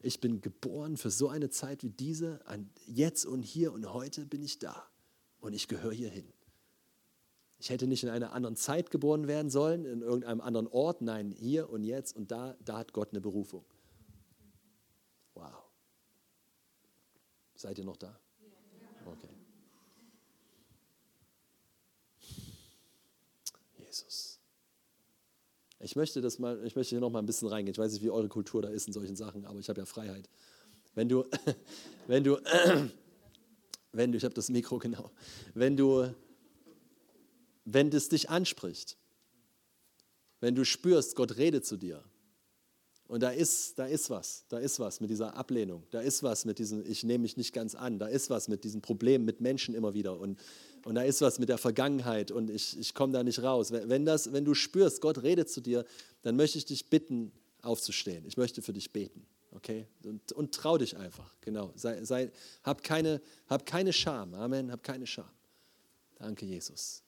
[0.00, 2.40] Ich bin geboren für so eine Zeit wie diese.
[2.86, 4.88] Jetzt und hier und heute bin ich da.
[5.40, 6.32] Und ich gehöre hierhin.
[7.60, 11.00] Ich hätte nicht in einer anderen Zeit geboren werden sollen, in irgendeinem anderen Ort.
[11.00, 13.64] Nein, hier und jetzt und da, da hat Gott eine Berufung.
[15.34, 15.64] Wow.
[17.56, 18.16] Seid ihr noch da?
[19.06, 19.28] Okay.
[23.78, 24.27] Jesus.
[25.80, 27.72] Ich möchte das mal, ich möchte hier noch mal ein bisschen reingehen.
[27.72, 29.86] Ich weiß nicht, wie eure Kultur da ist in solchen Sachen, aber ich habe ja
[29.86, 30.28] Freiheit.
[30.94, 31.24] Wenn du,
[32.08, 32.38] wenn du,
[33.92, 35.10] wenn du, ich habe das Mikro genau,
[35.54, 36.12] wenn du,
[37.64, 38.96] wenn es dich anspricht,
[40.40, 42.02] wenn du spürst, Gott redet zu dir,
[43.06, 46.44] und da ist, da ist was, da ist was mit dieser Ablehnung, da ist was
[46.44, 49.40] mit diesem, ich nehme mich nicht ganz an, da ist was mit diesen Problemen mit
[49.40, 50.38] Menschen immer wieder und,
[50.88, 53.72] und da ist was mit der Vergangenheit und ich, ich komme da nicht raus.
[53.72, 55.84] Wenn, das, wenn du spürst, Gott redet zu dir,
[56.22, 58.24] dann möchte ich dich bitten, aufzustehen.
[58.24, 59.86] Ich möchte für dich beten, okay?
[60.02, 61.74] Und, und trau dich einfach, genau.
[61.74, 62.32] Sei, sei,
[62.62, 65.28] hab, keine, hab keine Scham, Amen, hab keine Scham.
[66.18, 67.02] Danke, Jesus.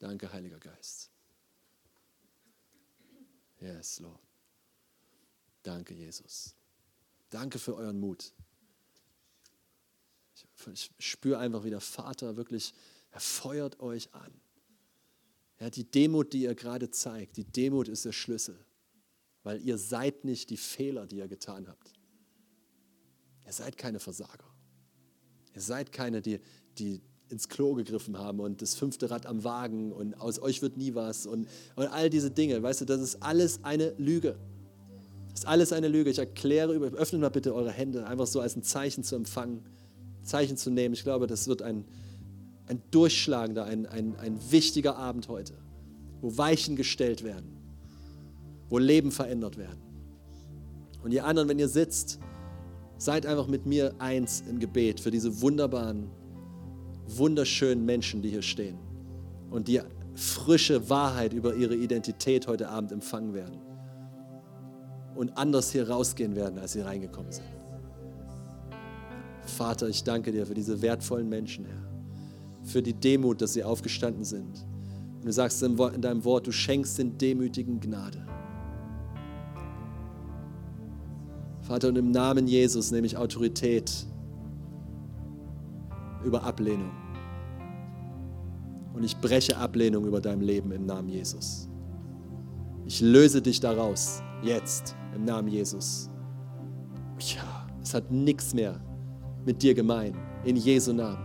[0.00, 1.10] Danke, Heiliger Geist.
[3.60, 4.18] Yes, Lord.
[5.62, 6.56] Danke, Jesus.
[7.30, 8.32] Danke für euren Mut.
[10.72, 12.74] Ich, spüre einfach, wie der Vater wirklich,
[13.10, 14.32] er feuert euch an.
[15.60, 18.58] Ja, die Demut, die ihr gerade zeigt, die Demut ist der Schlüssel,
[19.42, 21.92] weil ihr seid nicht die Fehler, die ihr getan habt.
[23.46, 24.44] Ihr seid keine Versager.
[25.54, 26.40] Ihr seid keine, die,
[26.78, 30.76] die, ins Klo gegriffen haben und das fünfte Rad am Wagen und aus euch wird
[30.76, 32.62] nie was und, und all diese Dinge.
[32.62, 34.38] Weißt du, das ist alles eine Lüge.
[35.30, 36.10] Das ist alles eine Lüge.
[36.10, 39.64] Ich erkläre, öffnet mal bitte eure Hände, einfach so als ein Zeichen zu empfangen,
[40.28, 40.94] Zeichen zu nehmen.
[40.94, 41.84] Ich glaube, das wird ein,
[42.66, 45.54] ein durchschlagender, ein, ein, ein wichtiger Abend heute,
[46.20, 47.56] wo Weichen gestellt werden,
[48.68, 49.80] wo Leben verändert werden.
[51.02, 52.18] Und ihr anderen, wenn ihr sitzt,
[52.98, 56.10] seid einfach mit mir eins im Gebet für diese wunderbaren
[57.08, 58.78] wunderschönen Menschen, die hier stehen
[59.50, 59.80] und die
[60.14, 63.58] frische Wahrheit über ihre Identität heute Abend empfangen werden
[65.14, 67.57] und anders hier rausgehen werden, als sie reingekommen sind.
[69.48, 71.88] Vater, ich danke dir für diese wertvollen Menschen, Herr,
[72.62, 74.66] für die Demut, dass sie aufgestanden sind.
[75.16, 78.24] Und du sagst in deinem Wort, du schenkst den Demütigen Gnade.
[81.62, 84.06] Vater, und im Namen Jesus nehme ich Autorität
[86.24, 86.90] über Ablehnung.
[88.94, 91.68] Und ich breche Ablehnung über dein Leben im Namen Jesus.
[92.86, 96.08] Ich löse dich daraus, jetzt, im Namen Jesus.
[97.18, 98.80] Ja, es hat nichts mehr
[99.48, 100.12] mit dir gemein,
[100.44, 101.24] in Jesu Namen.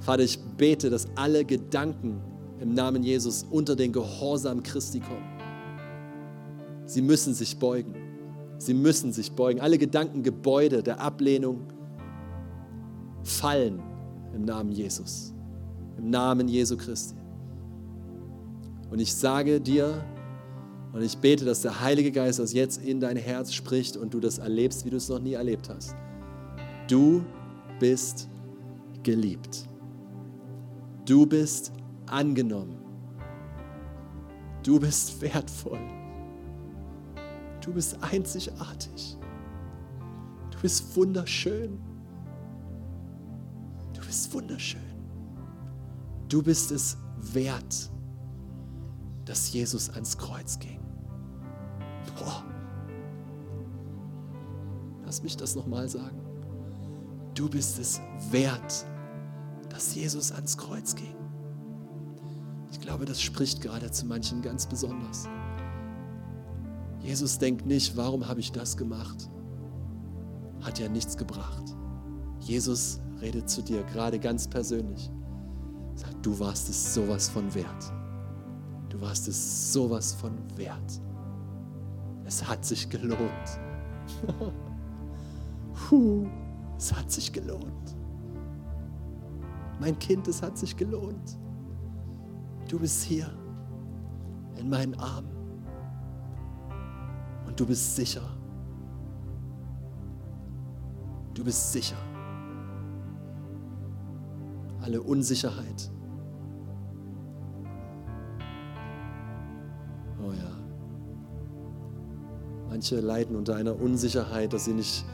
[0.00, 2.20] Vater, ich bete, dass alle Gedanken
[2.60, 5.24] im Namen Jesus unter den Gehorsam Christi kommen.
[6.84, 7.94] Sie müssen sich beugen.
[8.58, 9.62] Sie müssen sich beugen.
[9.62, 11.62] Alle Gedankengebäude der Ablehnung
[13.24, 13.82] fallen
[14.34, 15.32] im Namen Jesus.
[15.96, 17.16] Im Namen Jesu Christi.
[18.90, 20.04] Und ich sage dir
[20.92, 24.20] und ich bete, dass der Heilige Geist aus jetzt in dein Herz spricht und du
[24.20, 25.96] das erlebst, wie du es noch nie erlebt hast.
[26.88, 27.24] Du
[27.80, 28.28] bist
[29.02, 29.68] geliebt.
[31.04, 31.72] Du bist
[32.06, 32.78] angenommen.
[34.62, 35.80] Du bist wertvoll.
[37.60, 39.16] Du bist einzigartig.
[40.50, 41.78] Du bist wunderschön.
[43.92, 44.80] Du bist wunderschön.
[46.28, 47.90] Du bist es wert,
[49.24, 50.80] dass Jesus ans Kreuz ging.
[52.16, 52.44] Boah.
[55.04, 56.25] Lass mich das nochmal sagen.
[57.36, 58.00] Du bist es
[58.30, 58.86] wert,
[59.68, 61.14] dass Jesus ans Kreuz ging.
[62.72, 65.28] Ich glaube, das spricht gerade zu manchen ganz besonders.
[67.00, 69.30] Jesus denkt nicht, warum habe ich das gemacht?
[70.62, 71.76] Hat ja nichts gebracht.
[72.40, 75.10] Jesus redet zu dir gerade ganz persönlich.
[75.94, 77.92] Sagt, du warst es sowas von wert.
[78.88, 81.02] Du warst es sowas von wert.
[82.24, 83.60] Es hat sich gelohnt.
[85.74, 86.26] Puh,
[86.76, 87.96] es hat sich gelohnt.
[89.80, 91.38] Mein Kind, es hat sich gelohnt.
[92.68, 93.30] Du bist hier
[94.58, 95.30] in meinen Armen
[97.46, 98.22] und du bist sicher.
[101.34, 101.96] Du bist sicher.
[104.80, 105.90] Alle Unsicherheit.
[110.22, 110.50] Oh ja.
[112.68, 115.04] Manche leiden unter einer Unsicherheit, dass sie nicht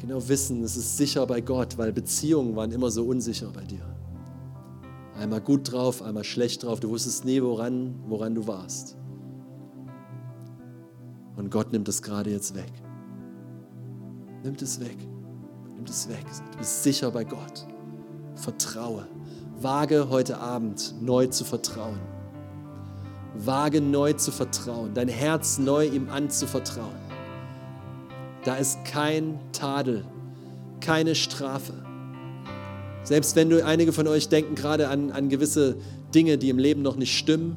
[0.00, 3.84] genau wissen, es ist sicher bei Gott, weil Beziehungen waren immer so unsicher bei dir.
[5.14, 6.80] Einmal gut drauf, einmal schlecht drauf.
[6.80, 8.96] Du wusstest nie, woran, woran du warst.
[11.36, 12.72] Und Gott nimmt es gerade jetzt weg.
[14.42, 14.96] Nimmt es weg.
[15.74, 16.24] Nimmt es weg.
[16.52, 17.66] Du bist sicher bei Gott.
[18.34, 19.06] Vertraue.
[19.60, 22.00] Wage heute Abend neu zu vertrauen.
[23.34, 24.94] Wage neu zu vertrauen.
[24.94, 27.09] Dein Herz neu ihm anzuvertrauen.
[28.44, 30.04] Da ist kein Tadel,
[30.80, 31.74] keine Strafe.
[33.02, 35.76] Selbst wenn du, einige von euch denken gerade an, an gewisse
[36.14, 37.56] Dinge, die im Leben noch nicht stimmen,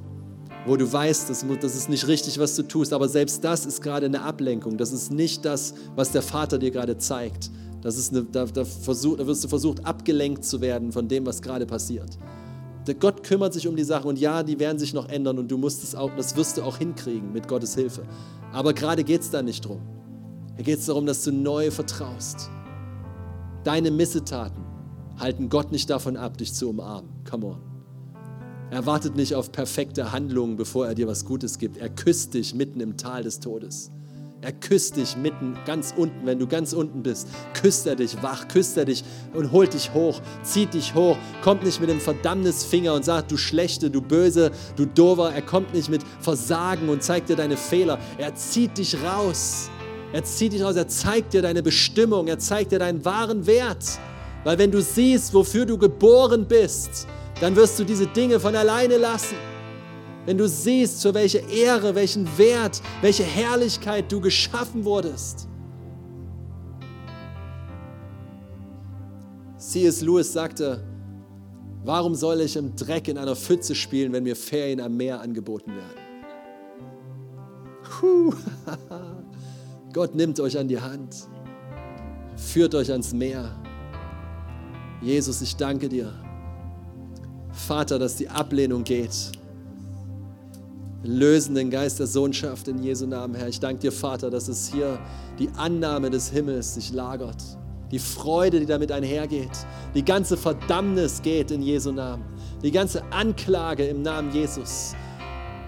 [0.66, 2.94] wo du weißt, das, das ist nicht richtig, was du tust.
[2.94, 4.78] Aber selbst das ist gerade eine Ablenkung.
[4.78, 7.52] Das ist nicht das, was der Vater dir gerade zeigt.
[7.82, 11.26] Das ist eine, da, da, versuch, da wirst du versucht, abgelenkt zu werden von dem,
[11.26, 12.18] was gerade passiert.
[12.88, 15.50] Der Gott kümmert sich um die Sachen und ja, die werden sich noch ändern und
[15.50, 18.04] du musst es auch, das wirst du auch hinkriegen mit Gottes Hilfe.
[18.52, 19.82] Aber gerade geht es da nicht drum.
[20.56, 22.50] Hier geht es darum, dass du neu vertraust.
[23.64, 24.64] Deine Missetaten
[25.18, 27.10] halten Gott nicht davon ab, dich zu umarmen.
[27.30, 27.62] Come on.
[28.70, 31.78] Er wartet nicht auf perfekte Handlungen, bevor er dir was Gutes gibt.
[31.78, 33.92] Er küsst dich mitten im Tal des Todes.
[34.44, 37.30] Er küsst dich mitten ganz unten, wenn du ganz unten bist.
[37.54, 41.16] Küsst er dich wach, küsst er dich und holt dich hoch, zieht dich hoch.
[41.42, 45.32] Kommt nicht mit dem Verdammnisfinger und sagt, du Schlechte, du Böse, du Dover.
[45.32, 48.00] Er kommt nicht mit Versagen und zeigt dir deine Fehler.
[48.18, 49.70] Er zieht dich raus.
[50.14, 50.76] Er zieht dich raus.
[50.76, 52.28] Er zeigt dir deine Bestimmung.
[52.28, 54.00] Er zeigt dir deinen wahren Wert.
[54.44, 57.08] Weil wenn du siehst, wofür du geboren bist,
[57.42, 59.36] dann wirst du diese Dinge von alleine lassen.
[60.26, 65.48] Wenn du siehst, für welche Ehre, welchen Wert, welche Herrlichkeit du geschaffen wurdest.
[69.58, 70.02] C.S.
[70.02, 70.84] Lewis sagte,
[71.84, 75.72] warum soll ich im Dreck in einer Pfütze spielen, wenn mir Ferien am Meer angeboten
[75.76, 75.98] werden?
[77.84, 78.34] Puh.
[79.94, 81.28] Gott nimmt euch an die Hand,
[82.36, 83.56] führt euch ans Meer.
[85.02, 86.12] Jesus, ich danke dir
[87.54, 89.32] Vater, dass die Ablehnung geht.
[91.04, 93.48] Lösen den Geist der Sohnschaft in Jesu Namen, Herr.
[93.48, 95.00] Ich danke dir, Vater, dass es hier
[95.38, 97.44] die Annahme des Himmels sich lagert.
[97.92, 99.52] Die Freude, die damit einhergeht.
[99.94, 102.24] Die ganze Verdammnis geht in Jesu Namen.
[102.64, 104.96] Die ganze Anklage im Namen Jesus.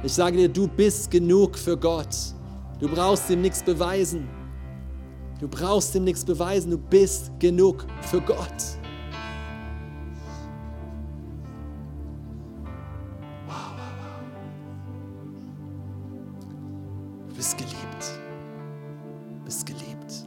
[0.04, 2.35] Ich sage dir, du bist genug für Gott.
[2.80, 4.28] Du brauchst ihm nichts beweisen.
[5.40, 6.72] Du brauchst ihm nichts beweisen.
[6.72, 8.78] Du bist genug für Gott.
[17.28, 18.20] Du bist geliebt.
[19.38, 20.26] Du bist geliebt.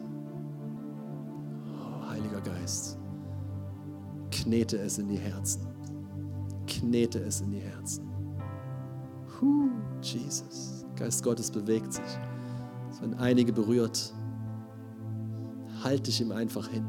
[1.72, 2.98] Oh, Heiliger Geist,
[4.30, 5.66] knete es in die Herzen.
[6.66, 8.08] Knete es in die Herzen.
[10.02, 10.84] Jesus.
[10.96, 12.04] Geist Gottes bewegt sich.
[13.00, 14.12] Werden einige berührt.
[15.82, 16.84] Halt dich ihm einfach hin.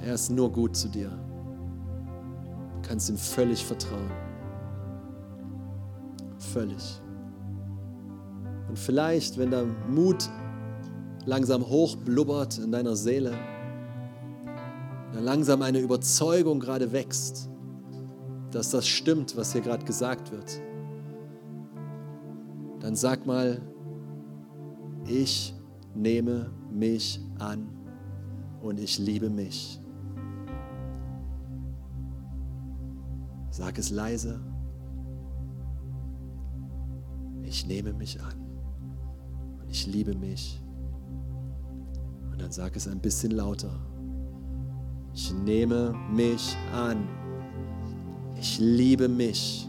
[0.00, 1.10] Er ist nur gut zu dir.
[1.10, 4.10] Du kannst ihm völlig vertrauen.
[6.38, 7.00] Völlig.
[8.68, 10.28] Und vielleicht, wenn der Mut
[11.24, 13.32] langsam hochblubbert in deiner Seele,
[15.20, 17.48] langsam eine Überzeugung gerade wächst,
[18.50, 20.60] dass das stimmt, was hier gerade gesagt wird,
[22.80, 23.60] dann sag mal,
[25.06, 25.54] ich
[25.94, 27.68] nehme mich an
[28.62, 29.80] und ich liebe mich.
[33.50, 34.40] Sag es leise.
[37.42, 38.34] Ich nehme mich an
[39.60, 40.60] und ich liebe mich.
[42.32, 43.70] Und dann sag es ein bisschen lauter.
[45.14, 47.06] Ich nehme mich an.
[48.40, 49.68] Ich liebe mich.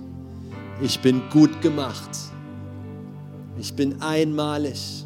[0.81, 2.09] Ich bin gut gemacht.
[3.57, 5.04] Ich bin einmalig,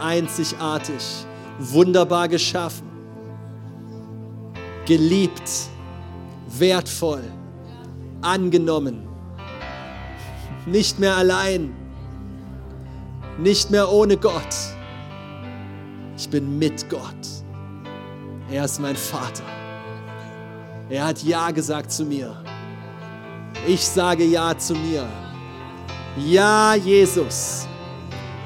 [0.00, 1.26] einzigartig,
[1.58, 2.88] wunderbar geschaffen,
[4.86, 5.50] geliebt,
[6.58, 7.22] wertvoll,
[8.22, 9.06] angenommen,
[10.66, 11.74] nicht mehr allein,
[13.38, 14.54] nicht mehr ohne Gott.
[16.16, 17.00] Ich bin mit Gott.
[18.50, 19.44] Er ist mein Vater.
[20.90, 22.36] Er hat Ja gesagt zu mir.
[23.66, 25.06] Ich sage Ja zu mir.
[26.18, 27.66] Ja, Jesus.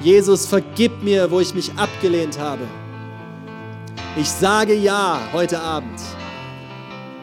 [0.05, 2.67] Jesus, vergib mir, wo ich mich abgelehnt habe.
[4.17, 5.99] Ich sage Ja heute Abend.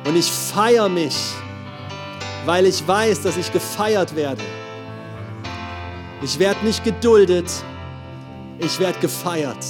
[0.07, 1.15] Und ich feiere mich,
[2.43, 4.41] weil ich weiß, dass ich gefeiert werde.
[6.23, 7.51] Ich werde nicht geduldet,
[8.57, 9.63] ich werde gefeiert.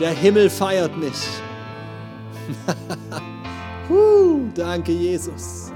[0.00, 1.16] Der Himmel feiert mich.
[3.88, 5.70] Huh, danke, Jesus.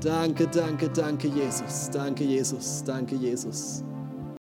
[0.00, 1.90] Danke, danke, danke, Jesus.
[1.92, 2.82] Danke, Jesus.
[2.82, 3.84] Danke, Jesus.